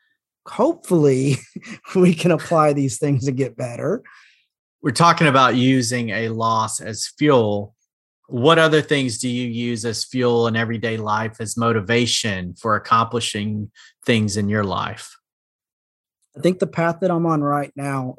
hopefully 0.48 1.36
we 1.96 2.14
can 2.14 2.32
apply 2.32 2.74
these 2.74 2.98
things 2.98 3.26
to 3.26 3.32
get 3.32 3.58
better. 3.58 4.04
We're 4.82 4.92
talking 4.92 5.28
about 5.28 5.56
using 5.56 6.10
a 6.10 6.30
loss 6.30 6.80
as 6.80 7.08
fuel. 7.18 7.76
What 8.30 8.60
other 8.60 8.84
things 8.84 9.18
do 9.18 9.28
you 9.28 9.48
use 9.48 9.84
as 9.86 10.06
fuel 10.06 10.46
in 10.46 10.56
everyday 10.56 10.98
life 10.98 11.38
as 11.40 11.58
motivation 11.58 12.54
for 12.54 12.76
accomplishing 12.76 13.72
things 14.06 14.38
in 14.38 14.50
your 14.50 14.64
life? 14.64 15.18
I 16.38 16.42
think 16.42 16.60
the 16.60 16.68
path 16.68 17.00
that 17.02 17.10
I'm 17.10 17.26
on 17.26 17.42
right 17.42 17.72
now 17.76 18.18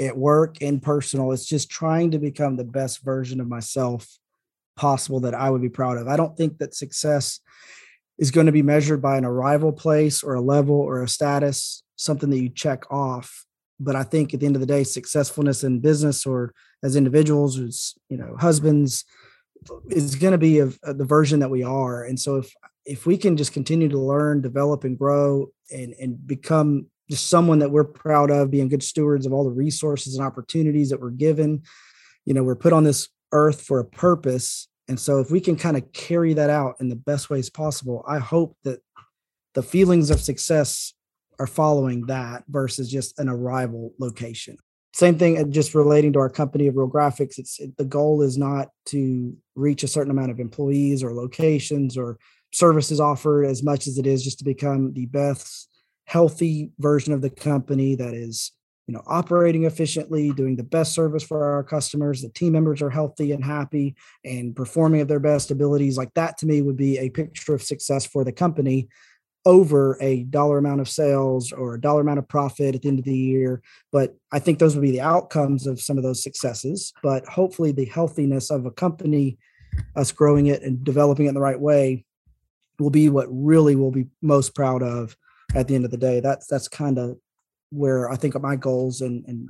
at 0.00 0.16
work 0.16 0.56
and 0.60 0.82
personal 0.82 1.30
is 1.30 1.46
just 1.46 1.70
trying 1.70 2.10
to 2.10 2.18
become 2.18 2.56
the 2.56 2.64
best 2.64 3.04
version 3.04 3.40
of 3.40 3.46
myself 3.46 4.08
possible 4.74 5.20
that 5.20 5.34
I 5.34 5.50
would 5.50 5.62
be 5.62 5.68
proud 5.68 5.98
of. 5.98 6.08
I 6.08 6.16
don't 6.16 6.36
think 6.36 6.58
that 6.58 6.74
success 6.74 7.38
is 8.18 8.32
going 8.32 8.46
to 8.46 8.52
be 8.52 8.62
measured 8.62 9.00
by 9.00 9.18
an 9.18 9.24
arrival 9.24 9.70
place 9.70 10.24
or 10.24 10.34
a 10.34 10.40
level 10.40 10.74
or 10.74 11.00
a 11.00 11.08
status, 11.08 11.84
something 11.94 12.30
that 12.30 12.40
you 12.40 12.48
check 12.48 12.90
off. 12.90 13.46
But 13.78 13.94
I 13.94 14.02
think 14.02 14.34
at 14.34 14.40
the 14.40 14.46
end 14.46 14.56
of 14.56 14.60
the 14.60 14.66
day, 14.66 14.82
successfulness 14.82 15.62
in 15.62 15.78
business 15.78 16.26
or 16.26 16.52
as 16.82 16.96
individuals, 16.96 17.58
as 17.58 17.94
you 18.08 18.16
know, 18.16 18.36
husbands, 18.38 19.04
is 19.88 20.16
going 20.16 20.32
to 20.32 20.38
be 20.38 20.58
of, 20.58 20.78
of 20.82 20.98
the 20.98 21.04
version 21.04 21.40
that 21.40 21.50
we 21.50 21.62
are. 21.62 22.04
And 22.04 22.18
so 22.18 22.36
if 22.36 22.52
if 22.84 23.06
we 23.06 23.16
can 23.16 23.36
just 23.36 23.52
continue 23.52 23.88
to 23.88 23.98
learn, 23.98 24.40
develop, 24.40 24.84
and 24.84 24.98
grow, 24.98 25.48
and 25.70 25.94
and 26.00 26.26
become 26.26 26.86
just 27.10 27.28
someone 27.28 27.58
that 27.60 27.70
we're 27.70 27.84
proud 27.84 28.30
of, 28.30 28.50
being 28.50 28.68
good 28.68 28.82
stewards 28.82 29.26
of 29.26 29.32
all 29.32 29.44
the 29.44 29.50
resources 29.50 30.16
and 30.16 30.26
opportunities 30.26 30.90
that 30.90 31.00
we're 31.00 31.10
given. 31.10 31.62
You 32.24 32.34
know, 32.34 32.42
we're 32.42 32.56
put 32.56 32.72
on 32.72 32.84
this 32.84 33.08
earth 33.32 33.62
for 33.62 33.80
a 33.80 33.84
purpose. 33.84 34.68
And 34.88 34.98
so 34.98 35.20
if 35.20 35.30
we 35.30 35.40
can 35.40 35.56
kind 35.56 35.76
of 35.76 35.92
carry 35.92 36.34
that 36.34 36.50
out 36.50 36.76
in 36.80 36.88
the 36.88 36.96
best 36.96 37.30
ways 37.30 37.50
possible, 37.50 38.04
I 38.06 38.18
hope 38.18 38.56
that 38.64 38.80
the 39.54 39.62
feelings 39.62 40.10
of 40.10 40.20
success 40.20 40.94
are 41.38 41.46
following 41.46 42.06
that 42.06 42.44
versus 42.48 42.90
just 42.90 43.18
an 43.18 43.28
arrival 43.28 43.92
location. 43.98 44.56
Same 44.94 45.18
thing, 45.18 45.38
uh, 45.38 45.44
just 45.44 45.74
relating 45.74 46.12
to 46.12 46.18
our 46.18 46.28
company 46.28 46.66
of 46.66 46.76
Real 46.76 46.88
Graphics. 46.88 47.38
It's 47.38 47.58
it, 47.58 47.76
the 47.76 47.84
goal 47.84 48.22
is 48.22 48.36
not 48.36 48.68
to 48.86 49.34
reach 49.54 49.82
a 49.82 49.88
certain 49.88 50.10
amount 50.10 50.30
of 50.30 50.40
employees 50.40 51.02
or 51.02 51.14
locations 51.14 51.96
or 51.96 52.18
services 52.52 53.00
offered 53.00 53.44
as 53.44 53.62
much 53.62 53.86
as 53.86 53.96
it 53.98 54.06
is 54.06 54.22
just 54.22 54.38
to 54.38 54.44
become 54.44 54.92
the 54.92 55.06
best 55.06 55.68
healthy 56.04 56.70
version 56.78 57.12
of 57.12 57.22
the 57.22 57.30
company 57.30 57.94
that 57.94 58.12
is 58.12 58.52
you 58.86 58.92
know 58.92 59.02
operating 59.06 59.64
efficiently 59.64 60.32
doing 60.32 60.56
the 60.56 60.62
best 60.62 60.92
service 60.92 61.22
for 61.22 61.44
our 61.44 61.62
customers 61.62 62.20
the 62.20 62.28
team 62.30 62.52
members 62.52 62.82
are 62.82 62.90
healthy 62.90 63.32
and 63.32 63.44
happy 63.44 63.94
and 64.24 64.54
performing 64.56 65.00
at 65.00 65.08
their 65.08 65.20
best 65.20 65.50
abilities 65.50 65.96
like 65.96 66.12
that 66.14 66.36
to 66.36 66.46
me 66.46 66.60
would 66.60 66.76
be 66.76 66.98
a 66.98 67.08
picture 67.08 67.54
of 67.54 67.62
success 67.62 68.04
for 68.04 68.24
the 68.24 68.32
company 68.32 68.88
over 69.44 69.98
a 70.00 70.22
dollar 70.24 70.58
amount 70.58 70.80
of 70.80 70.88
sales 70.88 71.50
or 71.52 71.74
a 71.74 71.80
dollar 71.80 72.00
amount 72.00 72.18
of 72.18 72.28
profit 72.28 72.74
at 72.74 72.82
the 72.82 72.88
end 72.88 72.98
of 72.98 73.04
the 73.04 73.16
year 73.16 73.60
but 73.90 74.14
i 74.30 74.38
think 74.38 74.58
those 74.58 74.76
would 74.76 74.82
be 74.82 74.92
the 74.92 75.00
outcomes 75.00 75.66
of 75.66 75.80
some 75.80 75.96
of 75.96 76.04
those 76.04 76.22
successes 76.22 76.92
but 77.02 77.26
hopefully 77.26 77.72
the 77.72 77.84
healthiness 77.86 78.50
of 78.50 78.66
a 78.66 78.70
company 78.70 79.36
us 79.96 80.12
growing 80.12 80.46
it 80.46 80.62
and 80.62 80.84
developing 80.84 81.26
it 81.26 81.30
in 81.30 81.34
the 81.34 81.40
right 81.40 81.60
way 81.60 82.04
will 82.78 82.90
be 82.90 83.08
what 83.08 83.26
really 83.30 83.76
we'll 83.76 83.90
be 83.90 84.08
most 84.20 84.54
proud 84.54 84.82
of 84.82 85.16
at 85.54 85.68
the 85.68 85.74
end 85.74 85.84
of 85.84 85.90
the 85.90 85.96
day. 85.96 86.20
That's 86.20 86.46
that's 86.46 86.68
kind 86.68 86.98
of 86.98 87.18
where 87.70 88.10
I 88.10 88.16
think 88.16 88.38
my 88.40 88.56
goals 88.56 89.00
and, 89.00 89.24
and 89.26 89.48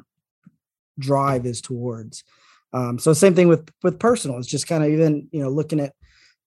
drive 0.98 1.46
is 1.46 1.60
towards. 1.60 2.24
Um, 2.72 2.98
so 2.98 3.12
same 3.12 3.34
thing 3.34 3.48
with 3.48 3.68
with 3.82 3.98
personal. 3.98 4.38
It's 4.38 4.48
just 4.48 4.66
kind 4.66 4.84
of 4.84 4.90
even 4.90 5.28
you 5.32 5.42
know 5.42 5.50
looking 5.50 5.80
at 5.80 5.94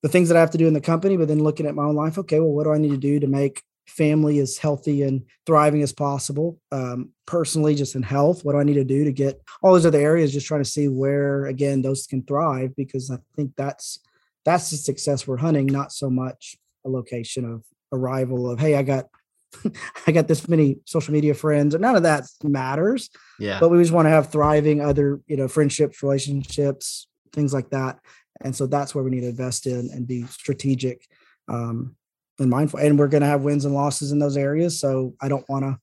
the 0.05 0.09
things 0.09 0.29
that 0.29 0.37
I 0.37 0.39
have 0.39 0.51
to 0.51 0.59
do 0.59 0.67
in 0.67 0.75
the 0.75 0.81
company, 0.81 1.17
but 1.17 1.27
then 1.27 1.39
looking 1.39 1.65
at 1.65 1.73
my 1.73 1.81
own 1.81 1.95
life. 1.95 2.19
Okay, 2.19 2.39
well, 2.39 2.51
what 2.51 2.65
do 2.65 2.71
I 2.71 2.77
need 2.77 2.91
to 2.91 2.97
do 2.97 3.19
to 3.19 3.25
make 3.25 3.63
family 3.87 4.37
as 4.37 4.55
healthy 4.55 5.01
and 5.01 5.23
thriving 5.47 5.81
as 5.81 5.93
possible? 5.93 6.59
Um, 6.71 7.09
personally, 7.25 7.73
just 7.73 7.95
in 7.95 8.03
health, 8.03 8.45
what 8.45 8.51
do 8.51 8.59
I 8.59 8.63
need 8.63 8.75
to 8.75 8.83
do 8.83 9.03
to 9.03 9.11
get 9.11 9.41
all 9.63 9.73
those 9.73 9.87
other 9.87 9.99
areas? 9.99 10.31
Just 10.31 10.45
trying 10.45 10.61
to 10.61 10.69
see 10.69 10.87
where 10.87 11.47
again 11.47 11.81
those 11.81 12.05
can 12.05 12.21
thrive 12.21 12.75
because 12.75 13.09
I 13.09 13.17
think 13.35 13.53
that's 13.57 13.97
that's 14.45 14.69
the 14.69 14.77
success 14.77 15.25
we're 15.25 15.37
hunting, 15.37 15.65
not 15.65 15.91
so 15.91 16.11
much 16.11 16.55
a 16.85 16.89
location 16.89 17.43
of 17.43 17.63
arrival 17.91 18.47
of 18.47 18.59
hey, 18.59 18.75
I 18.75 18.83
got 18.83 19.05
I 20.05 20.11
got 20.11 20.27
this 20.27 20.47
many 20.47 20.77
social 20.85 21.13
media 21.13 21.33
friends, 21.33 21.73
none 21.73 21.95
of 21.95 22.03
that 22.03 22.25
matters. 22.43 23.09
Yeah. 23.39 23.59
But 23.59 23.69
we 23.69 23.79
just 23.79 23.91
want 23.91 24.05
to 24.05 24.11
have 24.11 24.31
thriving 24.31 24.81
other, 24.81 25.19
you 25.25 25.35
know, 25.35 25.47
friendships, 25.47 26.03
relationships, 26.03 27.07
things 27.33 27.55
like 27.55 27.71
that. 27.71 27.97
And 28.41 28.55
so 28.55 28.67
that's 28.67 28.93
where 28.93 29.03
we 29.03 29.11
need 29.11 29.21
to 29.21 29.29
invest 29.29 29.65
in 29.65 29.89
and 29.93 30.07
be 30.07 30.23
strategic 30.23 31.07
um, 31.47 31.95
and 32.39 32.49
mindful. 32.49 32.79
And 32.79 32.99
we're 32.99 33.07
going 33.07 33.21
to 33.21 33.27
have 33.27 33.41
wins 33.41 33.65
and 33.65 33.73
losses 33.73 34.11
in 34.11 34.19
those 34.19 34.37
areas. 34.37 34.79
So 34.79 35.13
I 35.21 35.27
don't 35.29 35.47
want 35.49 35.63
to. 35.63 35.79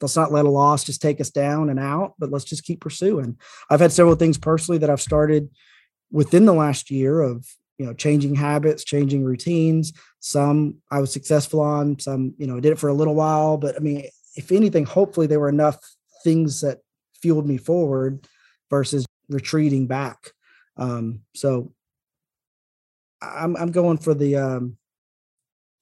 Let's 0.00 0.16
not 0.16 0.32
let 0.32 0.46
a 0.46 0.50
loss 0.50 0.84
just 0.84 1.02
take 1.02 1.20
us 1.20 1.28
down 1.28 1.68
and 1.68 1.78
out, 1.78 2.14
but 2.18 2.30
let's 2.30 2.46
just 2.46 2.64
keep 2.64 2.80
pursuing. 2.80 3.38
I've 3.68 3.80
had 3.80 3.92
several 3.92 4.14
things 4.14 4.38
personally 4.38 4.78
that 4.78 4.88
I've 4.88 5.00
started 5.00 5.50
within 6.10 6.46
the 6.46 6.54
last 6.54 6.90
year 6.90 7.20
of 7.20 7.46
you 7.80 7.86
know 7.86 7.94
changing 7.94 8.34
habits 8.34 8.84
changing 8.84 9.24
routines 9.24 9.94
some 10.18 10.76
i 10.90 11.00
was 11.00 11.10
successful 11.10 11.60
on 11.60 11.98
some 11.98 12.34
you 12.36 12.46
know 12.46 12.58
I 12.58 12.60
did 12.60 12.72
it 12.72 12.78
for 12.78 12.88
a 12.88 12.94
little 12.94 13.14
while 13.14 13.56
but 13.56 13.74
i 13.74 13.78
mean 13.78 14.06
if 14.36 14.52
anything 14.52 14.84
hopefully 14.84 15.26
there 15.26 15.40
were 15.40 15.48
enough 15.48 15.78
things 16.22 16.60
that 16.60 16.80
fueled 17.22 17.48
me 17.48 17.56
forward 17.56 18.26
versus 18.68 19.06
retreating 19.30 19.86
back 19.86 20.32
um 20.76 21.20
so 21.34 21.72
i'm 23.22 23.56
i'm 23.56 23.70
going 23.70 23.98
for 23.98 24.14
the 24.14 24.36
um 24.36 24.76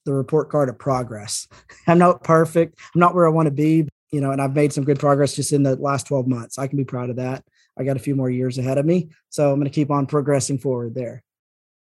the 0.05 0.13
report 0.13 0.49
card 0.49 0.69
of 0.69 0.79
progress. 0.79 1.47
I'm 1.87 1.99
not 1.99 2.23
perfect. 2.23 2.79
I'm 2.95 2.99
not 2.99 3.13
where 3.13 3.27
i 3.27 3.29
want 3.29 3.47
to 3.47 3.51
be 3.51 3.87
you 4.11 4.21
know 4.21 4.31
and 4.31 4.41
i've 4.41 4.55
made 4.55 4.73
some 4.73 4.83
good 4.83 4.99
progress 4.99 5.35
just 5.35 5.53
in 5.53 5.63
the 5.63 5.75
last 5.75 6.07
12 6.07 6.27
months. 6.27 6.57
I 6.57 6.67
can 6.67 6.77
be 6.77 6.85
proud 6.85 7.09
of 7.09 7.17
that. 7.17 7.43
I 7.77 7.83
got 7.83 7.95
a 7.95 7.99
few 7.99 8.15
more 8.15 8.29
years 8.29 8.57
ahead 8.57 8.77
of 8.77 8.85
me 8.85 9.09
so 9.29 9.51
i'm 9.51 9.59
going 9.59 9.65
to 9.65 9.73
keep 9.73 9.91
on 9.91 10.05
progressing 10.05 10.57
forward 10.57 10.95
there. 10.95 11.23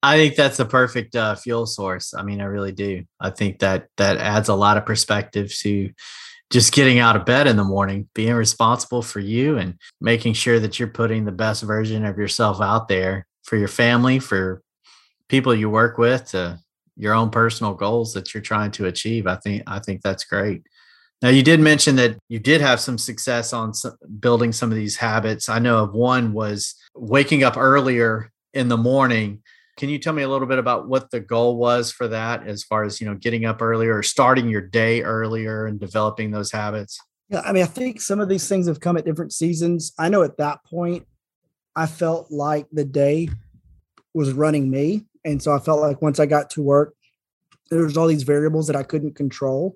I 0.05 0.17
think 0.17 0.35
that's 0.35 0.57
the 0.57 0.65
perfect 0.65 1.15
uh, 1.15 1.33
fuel 1.33 1.65
source. 1.65 2.13
I 2.13 2.21
mean, 2.21 2.39
I 2.39 2.43
really 2.43 2.71
do. 2.71 3.05
I 3.19 3.31
think 3.31 3.59
that 3.59 3.87
that 3.97 4.17
adds 4.17 4.49
a 4.49 4.53
lot 4.53 4.77
of 4.77 4.85
perspective 4.85 5.51
to 5.61 5.91
just 6.51 6.73
getting 6.73 6.99
out 6.99 7.15
of 7.15 7.25
bed 7.25 7.47
in 7.47 7.57
the 7.57 7.63
morning, 7.63 8.07
being 8.13 8.35
responsible 8.35 9.01
for 9.01 9.19
you 9.19 9.57
and 9.57 9.79
making 9.99 10.33
sure 10.33 10.59
that 10.59 10.77
you're 10.77 10.89
putting 10.89 11.25
the 11.25 11.31
best 11.31 11.63
version 11.63 12.05
of 12.05 12.19
yourself 12.19 12.61
out 12.61 12.87
there 12.87 13.25
for 13.45 13.57
your 13.57 13.67
family, 13.67 14.19
for 14.19 14.61
people 15.29 15.55
you 15.55 15.69
work 15.69 15.97
with, 15.97 16.25
to 16.31 16.59
your 16.95 17.13
own 17.13 17.29
personal 17.29 17.73
goals 17.73 18.13
that 18.13 18.33
you're 18.33 18.43
trying 18.43 18.71
to 18.71 18.85
achieve. 18.85 19.27
I 19.27 19.35
think 19.35 19.63
I 19.67 19.79
think 19.79 20.01
that's 20.01 20.23
great. 20.23 20.63
Now, 21.21 21.29
you 21.29 21.43
did 21.43 21.59
mention 21.59 21.95
that 21.95 22.17
you 22.29 22.39
did 22.39 22.61
have 22.61 22.79
some 22.79 22.97
success 22.97 23.53
on 23.53 23.73
some, 23.73 23.95
building 24.19 24.51
some 24.51 24.71
of 24.71 24.75
these 24.75 24.97
habits. 24.97 25.49
I 25.49 25.59
know 25.59 25.83
of 25.83 25.93
one 25.93 26.33
was 26.33 26.75
waking 26.93 27.43
up 27.43 27.57
earlier 27.57 28.31
in 28.53 28.67
the 28.67 28.77
morning 28.77 29.41
can 29.77 29.89
you 29.89 29.99
tell 29.99 30.13
me 30.13 30.23
a 30.23 30.29
little 30.29 30.47
bit 30.47 30.57
about 30.57 30.87
what 30.87 31.11
the 31.11 31.19
goal 31.19 31.57
was 31.57 31.91
for 31.91 32.07
that 32.07 32.47
as 32.47 32.63
far 32.63 32.85
as, 32.85 33.01
you 33.01 33.07
know, 33.07 33.15
getting 33.15 33.45
up 33.45 33.61
earlier 33.61 33.97
or 33.97 34.03
starting 34.03 34.47
your 34.47 34.61
day 34.61 35.01
earlier 35.03 35.65
and 35.65 35.79
developing 35.79 36.31
those 36.31 36.51
habits? 36.51 36.97
Yeah, 37.27 37.41
I 37.41 37.51
mean, 37.51 37.63
I 37.63 37.67
think 37.67 37.99
some 37.99 38.21
of 38.21 38.29
these 38.29 38.47
things 38.47 38.67
have 38.67 38.79
come 38.79 38.95
at 38.95 39.05
different 39.05 39.33
seasons. 39.33 39.91
I 39.99 40.07
know 40.07 40.23
at 40.23 40.37
that 40.37 40.63
point, 40.63 41.05
I 41.75 41.87
felt 41.87 42.31
like 42.31 42.67
the 42.71 42.85
day 42.85 43.29
was 44.13 44.31
running 44.31 44.69
me. 44.69 45.07
And 45.25 45.41
so 45.41 45.53
I 45.53 45.59
felt 45.59 45.81
like 45.81 46.01
once 46.01 46.19
I 46.19 46.25
got 46.25 46.49
to 46.51 46.61
work, 46.61 46.93
there 47.69 47.83
was 47.83 47.97
all 47.97 48.07
these 48.07 48.23
variables 48.23 48.67
that 48.67 48.75
I 48.75 48.83
couldn't 48.83 49.15
control. 49.15 49.75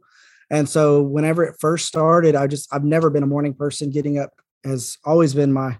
And 0.51 0.69
so 0.69 1.01
whenever 1.01 1.43
it 1.43 1.55
first 1.59 1.88
started, 1.88 2.35
I 2.35 2.47
just 2.47 2.73
I've 2.73 2.83
never 2.83 3.09
been 3.09 3.23
a 3.23 3.27
morning 3.27 3.53
person. 3.53 3.89
Getting 3.91 4.17
up 4.17 4.31
has 4.63 4.97
always 5.03 5.33
been 5.33 5.51
my 5.51 5.77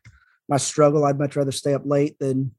my 0.48 0.58
struggle. 0.58 1.06
I'd 1.06 1.20
much 1.20 1.36
rather 1.36 1.52
stay 1.52 1.74
up 1.74 1.84
late 1.86 2.18
than 2.20 2.52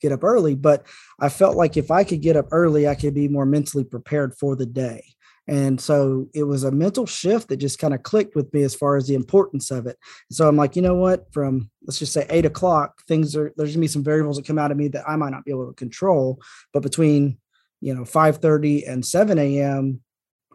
get 0.00 0.12
up 0.12 0.24
early, 0.24 0.54
but 0.54 0.86
I 1.20 1.28
felt 1.28 1.56
like 1.56 1.76
if 1.76 1.90
I 1.90 2.04
could 2.04 2.22
get 2.22 2.36
up 2.36 2.46
early, 2.52 2.88
I 2.88 2.94
could 2.94 3.14
be 3.14 3.28
more 3.28 3.46
mentally 3.46 3.84
prepared 3.84 4.34
for 4.38 4.56
the 4.56 4.66
day. 4.66 5.04
And 5.48 5.80
so 5.80 6.28
it 6.34 6.44
was 6.44 6.62
a 6.64 6.70
mental 6.70 7.06
shift 7.06 7.48
that 7.48 7.56
just 7.56 7.78
kind 7.78 7.94
of 7.94 8.02
clicked 8.02 8.36
with 8.36 8.52
me 8.54 8.62
as 8.62 8.74
far 8.74 8.96
as 8.96 9.08
the 9.08 9.14
importance 9.14 9.70
of 9.70 9.86
it. 9.86 9.98
So 10.30 10.46
I'm 10.46 10.56
like, 10.56 10.76
you 10.76 10.82
know 10.82 10.94
what? 10.94 11.32
From 11.32 11.70
let's 11.84 11.98
just 11.98 12.12
say 12.12 12.26
eight 12.30 12.46
o'clock, 12.46 13.02
things 13.08 13.34
are 13.34 13.52
there's 13.56 13.72
gonna 13.72 13.80
be 13.80 13.88
some 13.88 14.04
variables 14.04 14.36
that 14.36 14.46
come 14.46 14.58
out 14.58 14.70
of 14.70 14.76
me 14.76 14.88
that 14.88 15.08
I 15.08 15.16
might 15.16 15.30
not 15.30 15.44
be 15.44 15.50
able 15.50 15.66
to 15.66 15.74
control. 15.74 16.40
But 16.72 16.82
between 16.82 17.38
you 17.80 17.94
know 17.94 18.02
5:30 18.02 18.88
and 18.88 19.04
7 19.04 19.38
a.m., 19.38 20.00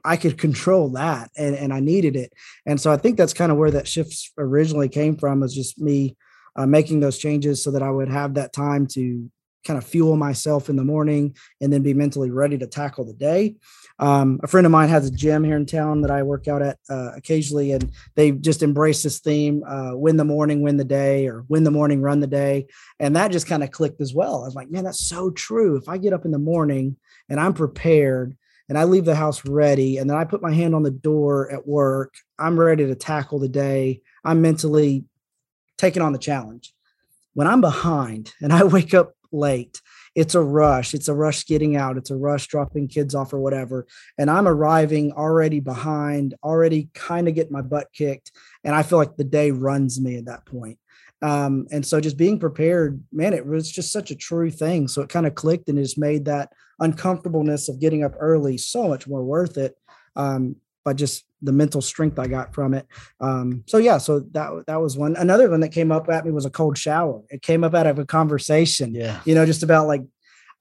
I 0.06 0.15
could 0.15 0.38
control 0.45 0.89
that, 0.91 1.32
and 1.36 1.54
and 1.56 1.73
I 1.73 1.82
needed 1.82 2.15
it. 2.15 2.32
And 2.65 2.80
so 2.80 2.91
I 2.91 2.97
think 2.97 3.17
that's 3.17 3.34
kind 3.34 3.52
of 3.52 3.58
where 3.58 3.71
that 3.71 3.88
shift 3.88 4.32
originally 4.38 4.89
came 4.89 5.17
from. 5.17 5.41
Was 5.41 5.54
just 5.54 5.80
me 5.80 6.15
uh, 6.56 6.65
making 6.65 7.02
those 7.02 7.17
changes 7.17 7.62
so 7.62 7.71
that 7.71 7.84
I 7.84 7.91
would 7.91 8.10
have 8.10 8.36
that 8.36 8.54
time 8.54 8.88
to 8.88 9.30
kind 9.65 9.78
of 9.78 9.84
fuel 9.86 10.15
myself 10.15 10.69
in 10.69 10.78
the 10.78 10.84
morning 10.84 11.36
and 11.60 11.71
then 11.71 11.84
be 11.84 11.93
mentally 11.93 12.32
ready 12.32 12.58
to 12.58 12.67
tackle 12.67 13.06
the 13.06 13.13
day. 13.13 13.56
Um, 14.00 14.40
a 14.44 14.48
friend 14.48 14.66
of 14.66 14.72
mine 14.72 14.90
has 14.90 15.08
a 15.08 15.12
gym 15.12 15.44
here 15.44 15.56
in 15.56 15.66
town 15.66 16.02
that 16.02 16.12
I 16.12 16.22
work 16.22 16.48
out 16.48 16.62
at 16.62 16.78
uh, 16.90 17.12
occasionally, 17.16 17.72
and 17.72 17.92
they 18.16 18.32
just 18.32 18.62
embrace 18.62 19.02
this 19.02 19.20
theme: 19.20 19.64
uh, 19.68 19.92
win 19.96 20.18
the 20.18 20.26
morning, 20.26 20.62
win 20.62 20.78
the 20.78 20.84
day, 20.84 21.28
or 21.28 21.46
win 21.48 21.64
the 21.64 21.72
morning, 21.72 22.02
run 22.02 22.20
the 22.20 22.28
day. 22.28 22.68
And 23.00 23.16
that 23.16 23.32
just 23.32 23.48
kind 23.48 23.64
of 23.64 23.72
clicked 23.72 24.02
as 24.02 24.14
well. 24.14 24.42
I 24.42 24.46
was 24.46 24.56
like, 24.56 24.70
man, 24.70 24.84
that's 24.84 25.08
so 25.08 25.32
true. 25.32 25.78
If 25.78 25.90
I 25.90 25.98
get 25.98 26.14
up 26.14 26.26
in 26.26 26.32
the 26.32 26.38
morning 26.38 26.98
and 27.30 27.40
I'm 27.40 27.54
prepared 27.54 28.38
and 28.70 28.78
I 28.78 28.84
leave 28.84 29.06
the 29.06 29.16
house 29.16 29.46
ready, 29.46 29.98
and 29.98 30.10
then 30.10 30.18
I 30.18 30.26
put 30.26 30.42
my 30.42 30.54
hand 30.54 30.76
on 30.76 30.84
the 30.84 30.92
door 30.92 31.52
at 31.52 31.68
work, 31.68 32.14
I'm 32.38 32.60
ready 32.60 32.86
to 32.86 32.96
tackle 32.96 33.40
the 33.40 33.50
day. 33.50 34.02
I'm 34.24 34.42
mentally 34.42 35.06
taking 35.78 36.02
on 36.02 36.12
the 36.12 36.20
challenge. 36.20 36.74
When 37.34 37.48
I'm 37.48 37.62
behind 37.62 38.34
and 38.42 38.52
I 38.54 38.64
wake 38.66 38.94
up 38.94 39.14
late 39.32 39.82
it's 40.17 40.34
a 40.34 40.41
rush. 40.41 40.95
It's 40.95 41.08
a 41.08 41.13
rush 41.13 41.45
getting 41.45 41.75
out. 41.75 41.95
It's 41.95 42.10
a 42.10 42.17
rush 42.17 42.47
dropping 42.47 42.88
kids 42.88 43.13
off 43.13 43.34
or 43.34 43.39
whatever. 43.39 43.86
And 44.17 44.32
i'm 44.32 44.47
arriving 44.47 45.12
already 45.12 45.60
behind 45.60 46.34
already 46.43 46.89
kind 46.95 47.27
of 47.27 47.36
getting 47.36 47.53
my 47.53 47.62
butt 47.62 47.88
kicked 47.93 48.32
and 48.63 48.75
i 48.75 48.82
feel 48.82 48.97
like 48.97 49.15
the 49.15 49.23
day 49.23 49.51
runs 49.51 50.01
me 50.01 50.17
at 50.17 50.25
that 50.25 50.45
point. 50.45 50.80
Um, 51.21 51.67
and 51.71 51.86
so 51.86 52.01
just 52.01 52.17
being 52.17 52.39
prepared 52.39 53.03
man 53.12 53.34
it 53.34 53.45
was 53.45 53.71
just 53.71 53.91
such 53.91 54.10
a 54.10 54.15
true 54.15 54.49
thing. 54.49 54.88
So 54.88 55.03
it 55.03 55.10
kind 55.10 55.27
of 55.27 55.36
clicked 55.36 55.69
and 55.69 55.77
just 55.77 55.99
made 55.99 56.25
that 56.25 56.51
uncomfortableness 56.80 57.69
of 57.69 57.80
getting 57.80 58.03
up 58.03 58.15
early 58.19 58.58
so 58.58 58.88
much 58.88 59.08
more 59.08 59.23
worth 59.23 59.56
it 59.58 59.75
um, 60.15 60.56
by 60.84 60.93
just 60.93 61.27
the 61.41 61.52
mental 61.52 61.82
strength 61.82 62.17
I 62.17 62.28
got 62.28 62.54
from 62.54 62.73
it. 62.73 62.88
Um, 63.19 63.63
so 63.67 63.78
yeah, 63.78 63.97
so 63.97 64.21
that 64.32 64.63
that 64.67 64.82
was 64.82 64.97
one. 64.97 65.15
Another 65.15 65.50
one 65.50 65.60
that 65.62 65.71
came 65.71 65.91
up 65.91 66.10
at 66.10 66.26
me 66.26 66.32
was 66.32 66.45
a 66.45 66.50
cold 66.50 66.78
shower. 66.78 67.21
It 67.30 67.41
came 67.41 67.63
up 67.63 67.73
out 67.73 67.88
of 67.88 68.00
a 68.00 68.06
conversation. 68.06 68.93
Yeah, 68.93 69.21
you 69.26 69.36
know, 69.36 69.45
just 69.45 69.63
about 69.63 69.88
like 69.88 70.02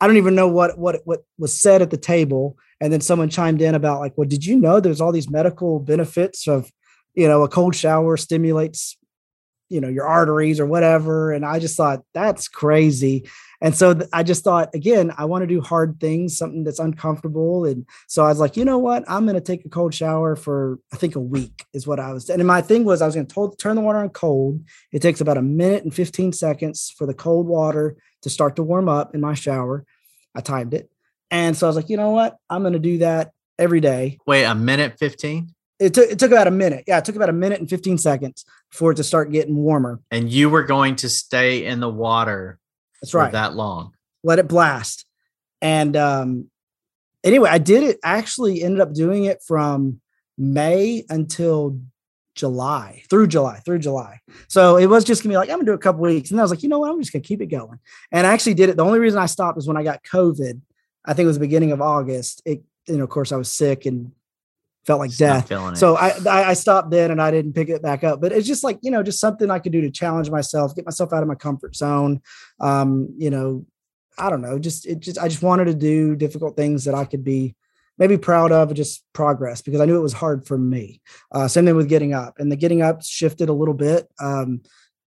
I 0.00 0.06
don't 0.06 0.18
even 0.18 0.34
know 0.34 0.48
what 0.48 0.78
what 0.78 1.00
what 1.04 1.24
was 1.38 1.58
said 1.58 1.82
at 1.82 1.90
the 1.90 1.96
table, 1.96 2.56
and 2.80 2.92
then 2.92 3.00
someone 3.00 3.30
chimed 3.30 3.62
in 3.62 3.74
about 3.74 4.00
like, 4.00 4.12
well, 4.16 4.28
did 4.28 4.44
you 4.44 4.58
know 4.58 4.80
there's 4.80 5.00
all 5.00 5.12
these 5.12 5.30
medical 5.30 5.80
benefits 5.80 6.46
of, 6.46 6.70
you 7.14 7.26
know, 7.26 7.42
a 7.42 7.48
cold 7.48 7.74
shower 7.74 8.16
stimulates 8.16 8.96
you 9.68 9.80
know 9.80 9.88
your 9.88 10.06
arteries 10.06 10.60
or 10.60 10.66
whatever 10.66 11.32
and 11.32 11.44
i 11.44 11.58
just 11.58 11.76
thought 11.76 12.02
that's 12.14 12.46
crazy 12.46 13.28
and 13.60 13.74
so 13.74 13.94
th- 13.94 14.08
i 14.12 14.22
just 14.22 14.44
thought 14.44 14.74
again 14.74 15.12
i 15.18 15.24
want 15.24 15.42
to 15.42 15.46
do 15.46 15.60
hard 15.60 15.98
things 16.00 16.36
something 16.36 16.64
that's 16.64 16.78
uncomfortable 16.78 17.64
and 17.64 17.86
so 18.06 18.24
i 18.24 18.28
was 18.28 18.38
like 18.38 18.56
you 18.56 18.64
know 18.64 18.78
what? 18.78 19.04
I'm 19.08 19.24
going 19.24 19.34
to 19.34 19.40
take 19.40 19.64
a 19.64 19.68
cold 19.68 19.94
shower 19.94 20.36
for 20.36 20.78
i 20.92 20.96
think 20.96 21.16
a 21.16 21.20
week 21.20 21.64
is 21.72 21.86
what 21.86 22.00
i 22.00 22.12
was 22.12 22.28
and 22.30 22.44
my 22.46 22.60
thing 22.60 22.84
was 22.84 23.02
i 23.02 23.06
was 23.06 23.14
going 23.14 23.26
to 23.26 23.54
turn 23.58 23.76
the 23.76 23.82
water 23.82 23.98
on 23.98 24.10
cold. 24.10 24.64
It 24.92 25.02
takes 25.02 25.20
about 25.20 25.38
a 25.38 25.42
minute 25.42 25.84
and 25.84 25.94
15 25.94 26.32
seconds 26.32 26.92
for 26.96 27.06
the 27.06 27.14
cold 27.14 27.46
water 27.46 27.96
to 28.22 28.30
start 28.30 28.56
to 28.56 28.62
warm 28.62 28.88
up 28.88 29.14
in 29.14 29.20
my 29.20 29.34
shower. 29.34 29.84
I 30.34 30.40
timed 30.40 30.74
it. 30.74 30.90
And 31.30 31.56
so 31.56 31.66
i 31.66 31.68
was 31.68 31.76
like 31.76 31.88
you 31.88 31.96
know 31.96 32.10
what? 32.10 32.36
I'm 32.48 32.62
going 32.62 32.72
to 32.72 32.78
do 32.78 32.98
that 32.98 33.32
every 33.58 33.80
day. 33.80 34.18
Wait 34.26 34.44
a 34.44 34.54
minute 34.54 34.98
15 34.98 35.54
it 35.78 35.92
took 35.94 36.10
it 36.10 36.18
took 36.18 36.30
about 36.30 36.46
a 36.46 36.50
minute. 36.50 36.84
Yeah, 36.86 36.98
it 36.98 37.04
took 37.04 37.16
about 37.16 37.28
a 37.28 37.34
minute 37.34 37.60
and 37.60 37.68
15 37.68 37.98
seconds 37.98 38.44
for 38.70 38.92
it 38.92 38.94
to 38.96 39.04
start 39.04 39.30
getting 39.30 39.56
warmer. 39.56 40.00
And 40.10 40.30
you 40.30 40.48
were 40.48 40.62
going 40.62 40.96
to 40.96 41.08
stay 41.08 41.66
in 41.66 41.80
the 41.80 41.88
water 41.88 42.58
that's 43.00 43.14
right 43.14 43.32
that 43.32 43.54
long. 43.54 43.92
Let 44.22 44.38
it 44.38 44.48
blast. 44.48 45.04
And 45.62 45.96
um 45.96 46.50
anyway, 47.24 47.50
I 47.50 47.58
did 47.58 47.82
it 47.82 47.98
actually 48.02 48.62
ended 48.62 48.80
up 48.80 48.92
doing 48.92 49.24
it 49.24 49.42
from 49.46 50.00
May 50.38 51.04
until 51.08 51.78
July 52.34 53.02
through 53.08 53.28
July 53.28 53.60
through 53.64 53.78
July. 53.78 54.20
So 54.48 54.76
it 54.76 54.86
was 54.86 55.04
just 55.04 55.22
gonna 55.22 55.32
be 55.32 55.38
like, 55.38 55.48
I'm 55.48 55.56
gonna 55.56 55.66
do 55.66 55.72
a 55.72 55.78
couple 55.78 56.02
weeks. 56.02 56.30
And 56.30 56.38
then 56.38 56.42
I 56.42 56.44
was 56.44 56.50
like, 56.50 56.62
you 56.62 56.68
know 56.68 56.78
what? 56.78 56.90
I'm 56.90 57.00
just 57.00 57.12
gonna 57.12 57.22
keep 57.22 57.40
it 57.40 57.46
going. 57.46 57.78
And 58.12 58.26
I 58.26 58.32
actually 58.32 58.54
did 58.54 58.68
it. 58.68 58.76
The 58.76 58.84
only 58.84 58.98
reason 58.98 59.18
I 59.18 59.26
stopped 59.26 59.58
is 59.58 59.66
when 59.66 59.76
I 59.76 59.82
got 59.82 60.02
COVID. 60.02 60.60
I 61.04 61.14
think 61.14 61.24
it 61.24 61.28
was 61.28 61.36
the 61.36 61.46
beginning 61.46 61.72
of 61.72 61.80
August. 61.80 62.42
It, 62.44 62.62
you 62.86 62.98
know, 62.98 63.04
of 63.04 63.10
course, 63.10 63.32
I 63.32 63.36
was 63.36 63.50
sick 63.50 63.86
and 63.86 64.12
felt 64.86 65.00
like 65.00 65.10
death. 65.16 65.48
So 65.76 65.96
I, 65.96 66.50
I 66.50 66.54
stopped 66.54 66.90
then 66.90 67.10
and 67.10 67.20
I 67.20 67.30
didn't 67.30 67.54
pick 67.54 67.68
it 67.68 67.82
back 67.82 68.04
up. 68.04 68.20
But 68.20 68.32
it's 68.32 68.46
just 68.46 68.62
like 68.64 68.78
you 68.82 68.90
know, 68.90 69.02
just 69.02 69.20
something 69.20 69.50
I 69.50 69.58
could 69.58 69.72
do 69.72 69.80
to 69.80 69.90
challenge 69.90 70.30
myself, 70.30 70.74
get 70.74 70.84
myself 70.84 71.12
out 71.12 71.22
of 71.22 71.28
my 71.28 71.34
comfort 71.34 71.74
zone. 71.74 72.22
Um, 72.60 73.14
you 73.18 73.30
know, 73.30 73.66
I 74.18 74.30
don't 74.30 74.42
know, 74.42 74.58
just 74.58 74.86
it 74.86 75.00
just 75.00 75.18
I 75.18 75.28
just 75.28 75.42
wanted 75.42 75.66
to 75.66 75.74
do 75.74 76.16
difficult 76.16 76.56
things 76.56 76.84
that 76.84 76.94
I 76.94 77.04
could 77.04 77.24
be 77.24 77.54
maybe 77.98 78.18
proud 78.18 78.52
of 78.52 78.72
just 78.74 79.04
progress 79.12 79.62
because 79.62 79.80
I 79.80 79.86
knew 79.86 79.96
it 79.96 80.02
was 80.02 80.12
hard 80.12 80.46
for 80.46 80.58
me. 80.58 81.00
Uh, 81.32 81.48
same 81.48 81.64
thing 81.66 81.76
with 81.76 81.88
getting 81.88 82.14
up, 82.14 82.38
and 82.38 82.50
the 82.50 82.56
getting 82.56 82.82
up 82.82 83.02
shifted 83.02 83.48
a 83.48 83.54
little 83.54 83.74
bit. 83.74 84.08
Um, 84.20 84.62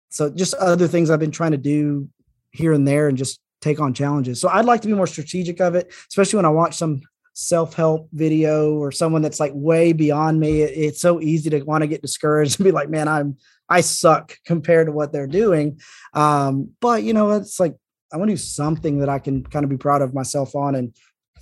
so 0.10 0.30
just 0.30 0.54
other 0.56 0.88
things 0.88 1.10
I've 1.10 1.20
been 1.20 1.32
trying 1.32 1.52
to 1.52 1.58
do 1.58 2.10
here 2.52 2.74
and 2.74 2.88
there, 2.88 3.08
and 3.08 3.18
just 3.18 3.40
take 3.62 3.80
on 3.80 3.94
challenges. 3.94 4.40
So 4.40 4.50
I'd 4.50 4.66
like 4.66 4.82
to 4.82 4.88
be 4.88 4.94
more 4.94 5.08
strategic 5.08 5.60
of 5.60 5.74
it, 5.76 5.92
especially 6.10 6.38
when 6.38 6.46
I 6.46 6.50
watch 6.50 6.76
some 6.76 7.02
self-help 7.34 8.10
video 8.14 8.74
or 8.76 8.92
someone 8.92 9.22
that's 9.22 9.40
like 9.40 9.52
way 9.56 9.92
beyond 9.92 10.40
me 10.40 10.62
it, 10.62 10.72
it's 10.76 11.02
so 11.02 11.20
easy 11.20 11.50
to 11.50 11.62
want 11.64 11.82
to 11.82 11.88
get 11.88 12.02
discouraged 12.02 12.60
and 12.60 12.66
be 12.66 12.72
like 12.72 12.90
man 12.90 13.08
i'm 13.08 13.36
i 13.70 13.82
suck 13.82 14.38
compared 14.46 14.88
to 14.88 14.92
what 14.92 15.12
they're 15.12 15.28
doing. 15.28 15.80
Um 16.14 16.72
but 16.80 17.04
you 17.04 17.14
know 17.14 17.32
it's 17.32 17.60
like 17.60 17.76
i 18.12 18.18
want 18.18 18.30
to 18.30 18.34
do 18.34 18.38
something 18.38 19.00
that 19.00 19.10
i 19.10 19.20
can 19.20 19.44
kind 19.44 19.64
of 19.64 19.70
be 19.70 19.78
proud 19.78 20.02
of 20.02 20.14
myself 20.14 20.56
on 20.56 20.76
and 20.76 20.96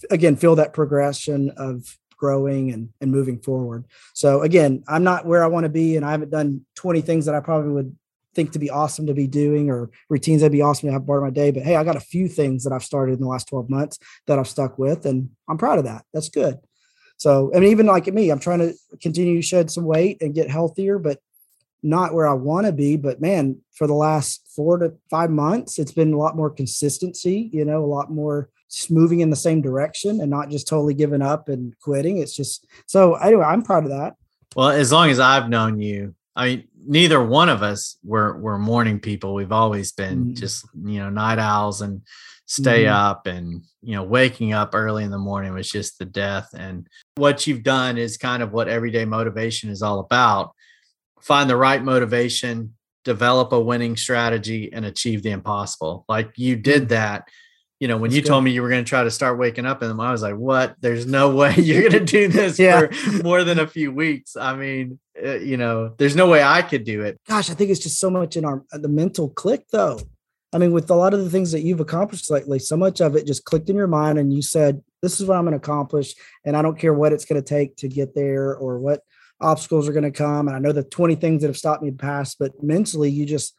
again 0.09 0.35
feel 0.35 0.55
that 0.55 0.73
progression 0.73 1.51
of 1.57 1.97
growing 2.15 2.71
and, 2.71 2.89
and 3.01 3.11
moving 3.11 3.39
forward. 3.39 3.85
So 4.13 4.41
again 4.41 4.83
i'm 4.87 5.03
not 5.03 5.25
where 5.25 5.43
i 5.43 5.47
want 5.47 5.65
to 5.65 5.69
be 5.69 5.97
and 5.97 6.05
i 6.05 6.11
haven't 6.11 6.31
done 6.31 6.65
20 6.75 7.01
things 7.01 7.25
that 7.25 7.35
i 7.35 7.41
probably 7.41 7.71
would 7.71 7.95
think 8.33 8.51
to 8.51 8.59
be 8.59 8.69
awesome 8.69 9.07
to 9.07 9.13
be 9.13 9.27
doing 9.27 9.69
or 9.69 9.89
routines 10.09 10.41
that'd 10.41 10.51
be 10.51 10.61
awesome 10.61 10.87
to 10.87 10.93
have 10.93 11.05
part 11.05 11.19
of 11.19 11.23
my 11.23 11.29
day. 11.29 11.51
But 11.51 11.63
hey, 11.63 11.75
I 11.75 11.83
got 11.83 11.95
a 11.95 12.01
few 12.01 12.27
things 12.27 12.63
that 12.63 12.73
I've 12.73 12.83
started 12.83 13.13
in 13.13 13.21
the 13.21 13.27
last 13.27 13.47
12 13.49 13.69
months 13.69 13.99
that 14.27 14.39
I've 14.39 14.47
stuck 14.47 14.77
with, 14.79 15.05
and 15.05 15.29
I'm 15.49 15.57
proud 15.57 15.79
of 15.79 15.85
that. 15.85 16.05
That's 16.13 16.29
good. 16.29 16.59
So, 17.17 17.51
I 17.53 17.59
mean, 17.59 17.69
even 17.69 17.85
like 17.85 18.07
me, 18.07 18.31
I'm 18.31 18.39
trying 18.39 18.59
to 18.59 18.73
continue 18.99 19.35
to 19.35 19.41
shed 19.41 19.69
some 19.69 19.85
weight 19.85 20.21
and 20.21 20.33
get 20.33 20.49
healthier, 20.49 20.97
but 20.97 21.19
not 21.83 22.13
where 22.13 22.27
I 22.27 22.33
want 22.33 22.65
to 22.65 22.71
be. 22.71 22.97
But 22.97 23.21
man, 23.21 23.59
for 23.73 23.87
the 23.87 23.93
last 23.93 24.49
four 24.55 24.77
to 24.79 24.93
five 25.09 25.29
months, 25.29 25.77
it's 25.77 25.91
been 25.91 26.13
a 26.13 26.17
lot 26.17 26.35
more 26.35 26.49
consistency, 26.49 27.49
you 27.53 27.65
know, 27.65 27.83
a 27.83 27.85
lot 27.85 28.11
more 28.11 28.49
just 28.71 28.89
moving 28.89 29.19
in 29.19 29.29
the 29.29 29.35
same 29.35 29.61
direction 29.61 30.21
and 30.21 30.29
not 30.29 30.49
just 30.49 30.67
totally 30.67 30.93
giving 30.93 31.21
up 31.21 31.49
and 31.49 31.77
quitting. 31.79 32.17
It's 32.17 32.35
just 32.35 32.65
so 32.87 33.15
anyway, 33.15 33.45
I'm 33.45 33.63
proud 33.63 33.83
of 33.83 33.89
that. 33.91 34.15
Well, 34.55 34.69
as 34.69 34.91
long 34.91 35.09
as 35.09 35.19
I've 35.19 35.49
known 35.49 35.79
you, 35.79 36.15
I 36.35 36.45
mean, 36.45 36.67
neither 36.85 37.23
one 37.23 37.49
of 37.49 37.63
us 37.63 37.97
were 38.03 38.37
were 38.37 38.57
morning 38.57 38.99
people. 38.99 39.33
We've 39.33 39.51
always 39.51 39.91
been 39.91 40.25
mm 40.25 40.35
just 40.35 40.65
you 40.83 40.99
know 40.99 41.09
night 41.09 41.39
owls 41.39 41.81
and 41.81 42.01
stay 42.45 42.85
mm 42.85 42.91
up 42.91 43.27
and 43.27 43.63
you 43.81 43.95
know 43.95 44.03
waking 44.03 44.53
up 44.53 44.71
early 44.73 45.03
in 45.03 45.11
the 45.11 45.17
morning 45.17 45.53
was 45.53 45.69
just 45.69 45.99
the 45.99 46.05
death. 46.05 46.49
And 46.53 46.87
what 47.15 47.47
you've 47.47 47.63
done 47.63 47.97
is 47.97 48.17
kind 48.17 48.41
of 48.41 48.51
what 48.51 48.67
everyday 48.67 49.05
motivation 49.05 49.69
is 49.69 49.81
all 49.81 49.99
about. 49.99 50.51
Find 51.21 51.49
the 51.49 51.57
right 51.57 51.83
motivation, 51.83 52.75
develop 53.03 53.51
a 53.51 53.59
winning 53.59 53.97
strategy, 53.97 54.71
and 54.71 54.85
achieve 54.85 55.23
the 55.23 55.31
impossible. 55.31 56.05
Like 56.07 56.31
you 56.37 56.55
did 56.55 56.85
mm. 56.85 56.89
that 56.89 57.27
you 57.81 57.87
know, 57.87 57.97
when 57.97 58.11
That's 58.11 58.17
you 58.17 58.21
good. 58.21 58.27
told 58.27 58.43
me 58.43 58.51
you 58.51 58.61
were 58.61 58.69
going 58.69 58.85
to 58.85 58.87
try 58.87 59.03
to 59.03 59.09
start 59.09 59.39
waking 59.39 59.65
up 59.65 59.81
in 59.81 59.87
them, 59.87 59.99
I 59.99 60.11
was 60.11 60.21
like, 60.21 60.35
what? 60.35 60.75
There's 60.81 61.07
no 61.07 61.35
way 61.35 61.55
you're 61.57 61.89
going 61.89 62.05
to 62.05 62.05
do 62.05 62.27
this 62.27 62.59
yeah. 62.59 62.85
for 62.87 63.23
more 63.23 63.43
than 63.43 63.57
a 63.57 63.65
few 63.65 63.91
weeks. 63.91 64.37
I 64.37 64.55
mean, 64.55 64.99
uh, 65.21 65.39
you 65.39 65.57
know, 65.57 65.95
there's 65.97 66.15
no 66.15 66.29
way 66.29 66.43
I 66.43 66.61
could 66.61 66.83
do 66.83 67.01
it. 67.01 67.19
Gosh, 67.27 67.49
I 67.49 67.55
think 67.55 67.71
it's 67.71 67.79
just 67.79 67.99
so 67.99 68.11
much 68.11 68.37
in 68.37 68.45
our 68.45 68.63
the 68.71 68.87
mental 68.87 69.29
click 69.29 69.65
though. 69.71 69.99
I 70.53 70.59
mean, 70.59 70.73
with 70.73 70.91
a 70.91 70.95
lot 70.95 71.15
of 71.15 71.23
the 71.23 71.29
things 71.31 71.51
that 71.53 71.61
you've 71.61 71.79
accomplished 71.79 72.29
lately, 72.29 72.59
so 72.59 72.77
much 72.77 73.01
of 73.01 73.15
it 73.15 73.25
just 73.25 73.45
clicked 73.45 73.69
in 73.69 73.75
your 73.75 73.87
mind 73.87 74.19
and 74.19 74.31
you 74.31 74.43
said, 74.43 74.83
this 75.01 75.19
is 75.19 75.25
what 75.25 75.37
I'm 75.37 75.45
going 75.45 75.53
to 75.53 75.57
accomplish. 75.57 76.13
And 76.45 76.55
I 76.55 76.61
don't 76.61 76.77
care 76.77 76.93
what 76.93 77.13
it's 77.13 77.25
going 77.25 77.41
to 77.41 77.47
take 77.47 77.77
to 77.77 77.87
get 77.87 78.13
there 78.13 78.55
or 78.55 78.77
what 78.77 79.01
obstacles 79.39 79.89
are 79.89 79.93
going 79.93 80.03
to 80.03 80.11
come. 80.11 80.47
And 80.47 80.55
I 80.55 80.59
know 80.59 80.71
the 80.71 80.83
20 80.83 81.15
things 81.15 81.41
that 81.41 81.47
have 81.47 81.57
stopped 81.57 81.81
me 81.81 81.87
in 81.87 81.95
the 81.95 82.01
past, 82.01 82.37
but 82.37 82.61
mentally 82.61 83.09
you 83.09 83.25
just 83.25 83.55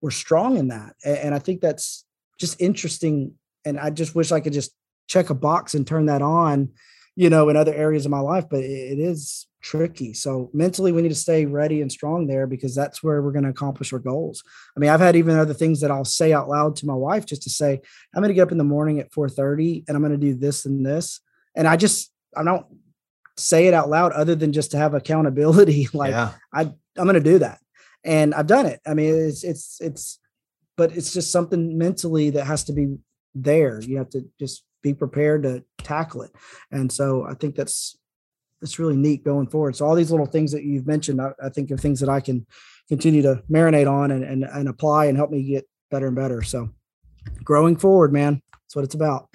were 0.00 0.10
strong 0.10 0.56
in 0.56 0.68
that. 0.68 0.94
And 1.04 1.34
I 1.34 1.40
think 1.40 1.60
that's 1.60 2.03
just 2.38 2.60
interesting. 2.60 3.34
And 3.64 3.78
I 3.78 3.90
just 3.90 4.14
wish 4.14 4.32
I 4.32 4.40
could 4.40 4.52
just 4.52 4.72
check 5.08 5.30
a 5.30 5.34
box 5.34 5.74
and 5.74 5.86
turn 5.86 6.06
that 6.06 6.22
on, 6.22 6.70
you 7.16 7.30
know, 7.30 7.48
in 7.48 7.56
other 7.56 7.74
areas 7.74 8.04
of 8.04 8.10
my 8.10 8.20
life. 8.20 8.46
But 8.50 8.60
it 8.60 8.98
is 8.98 9.46
tricky. 9.64 10.12
So 10.12 10.50
mentally, 10.52 10.92
we 10.92 11.02
need 11.02 11.08
to 11.08 11.14
stay 11.14 11.46
ready 11.46 11.80
and 11.80 11.90
strong 11.90 12.26
there 12.26 12.46
because 12.46 12.74
that's 12.74 13.02
where 13.02 13.22
we're 13.22 13.32
going 13.32 13.44
to 13.44 13.50
accomplish 13.50 13.92
our 13.92 13.98
goals. 13.98 14.44
I 14.76 14.80
mean, 14.80 14.90
I've 14.90 15.00
had 15.00 15.16
even 15.16 15.36
other 15.36 15.54
things 15.54 15.80
that 15.80 15.90
I'll 15.90 16.04
say 16.04 16.32
out 16.32 16.48
loud 16.48 16.76
to 16.76 16.86
my 16.86 16.94
wife 16.94 17.24
just 17.24 17.42
to 17.44 17.50
say, 17.50 17.80
I'm 18.14 18.22
going 18.22 18.28
to 18.28 18.34
get 18.34 18.42
up 18.42 18.52
in 18.52 18.58
the 18.58 18.64
morning 18.64 19.00
at 19.00 19.10
4:30 19.10 19.84
and 19.88 19.96
I'm 19.96 20.02
going 20.02 20.12
to 20.12 20.18
do 20.18 20.34
this 20.34 20.66
and 20.66 20.84
this. 20.84 21.20
And 21.56 21.66
I 21.66 21.76
just 21.76 22.12
I 22.36 22.44
don't 22.44 22.66
say 23.36 23.66
it 23.66 23.74
out 23.74 23.88
loud 23.88 24.12
other 24.12 24.34
than 24.34 24.52
just 24.52 24.70
to 24.72 24.76
have 24.76 24.94
accountability. 24.94 25.88
like 25.94 26.10
yeah. 26.10 26.32
I 26.52 26.62
I'm 26.62 27.04
going 27.04 27.14
to 27.14 27.20
do 27.20 27.38
that. 27.38 27.58
And 28.04 28.34
I've 28.34 28.46
done 28.46 28.66
it. 28.66 28.80
I 28.86 28.92
mean, 28.92 29.14
it's 29.14 29.42
it's 29.42 29.80
it's 29.80 30.18
but 30.76 30.96
it's 30.96 31.12
just 31.12 31.30
something 31.30 31.76
mentally 31.78 32.30
that 32.30 32.44
has 32.44 32.64
to 32.64 32.72
be 32.72 32.96
there. 33.34 33.80
You 33.80 33.98
have 33.98 34.10
to 34.10 34.24
just 34.38 34.64
be 34.82 34.94
prepared 34.94 35.42
to 35.44 35.64
tackle 35.78 36.22
it. 36.22 36.32
And 36.70 36.90
so 36.90 37.24
I 37.24 37.34
think 37.34 37.54
that's 37.56 37.98
that's 38.60 38.78
really 38.78 38.96
neat 38.96 39.24
going 39.24 39.46
forward. 39.48 39.76
So 39.76 39.86
all 39.86 39.94
these 39.94 40.10
little 40.10 40.26
things 40.26 40.52
that 40.52 40.64
you've 40.64 40.86
mentioned, 40.86 41.20
I, 41.20 41.32
I 41.42 41.48
think 41.50 41.70
are 41.70 41.76
things 41.76 42.00
that 42.00 42.08
I 42.08 42.20
can 42.20 42.46
continue 42.88 43.22
to 43.22 43.42
marinate 43.50 43.90
on 43.90 44.10
and, 44.10 44.24
and 44.24 44.44
and 44.44 44.68
apply 44.68 45.06
and 45.06 45.16
help 45.16 45.30
me 45.30 45.42
get 45.42 45.68
better 45.90 46.06
and 46.06 46.16
better. 46.16 46.42
So 46.42 46.70
growing 47.42 47.76
forward, 47.76 48.12
man. 48.12 48.42
That's 48.52 48.76
what 48.76 48.84
it's 48.84 48.94
about. 48.94 49.28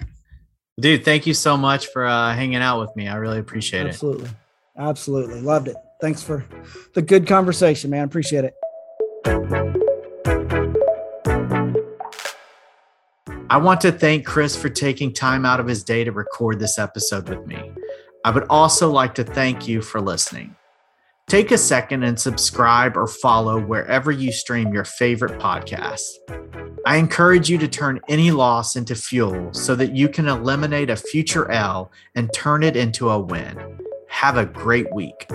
Dude, 0.80 1.04
thank 1.04 1.26
you 1.26 1.34
so 1.34 1.56
much 1.56 1.88
for 1.88 2.06
uh, 2.06 2.34
hanging 2.34 2.56
out 2.56 2.80
with 2.80 2.94
me. 2.96 3.06
I 3.06 3.16
really 3.16 3.38
appreciate 3.38 3.86
Absolutely. 3.86 4.24
it. 4.24 4.30
Absolutely. 4.76 5.30
Absolutely. 5.30 5.40
Loved 5.42 5.68
it. 5.68 5.76
Thanks 6.00 6.22
for 6.22 6.44
the 6.94 7.02
good 7.02 7.26
conversation, 7.26 7.90
man. 7.90 8.04
Appreciate 8.04 8.44
it. 8.44 8.54
I 13.50 13.56
want 13.56 13.80
to 13.80 13.90
thank 13.90 14.24
Chris 14.24 14.54
for 14.54 14.68
taking 14.68 15.12
time 15.12 15.44
out 15.44 15.58
of 15.58 15.66
his 15.66 15.82
day 15.82 16.04
to 16.04 16.12
record 16.12 16.60
this 16.60 16.78
episode 16.78 17.28
with 17.28 17.44
me. 17.48 17.72
I 18.24 18.30
would 18.30 18.46
also 18.48 18.88
like 18.88 19.12
to 19.16 19.24
thank 19.24 19.66
you 19.66 19.82
for 19.82 20.00
listening. 20.00 20.54
Take 21.26 21.50
a 21.50 21.58
second 21.58 22.04
and 22.04 22.18
subscribe 22.18 22.96
or 22.96 23.08
follow 23.08 23.60
wherever 23.60 24.12
you 24.12 24.30
stream 24.30 24.72
your 24.72 24.84
favorite 24.84 25.40
podcast. 25.40 26.06
I 26.86 26.98
encourage 26.98 27.50
you 27.50 27.58
to 27.58 27.66
turn 27.66 27.98
any 28.08 28.30
loss 28.30 28.76
into 28.76 28.94
fuel 28.94 29.52
so 29.52 29.74
that 29.74 29.96
you 29.96 30.08
can 30.08 30.28
eliminate 30.28 30.88
a 30.88 30.94
future 30.94 31.50
L 31.50 31.90
and 32.14 32.32
turn 32.32 32.62
it 32.62 32.76
into 32.76 33.10
a 33.10 33.18
win. 33.18 33.80
Have 34.06 34.36
a 34.36 34.46
great 34.46 34.94
week. 34.94 35.26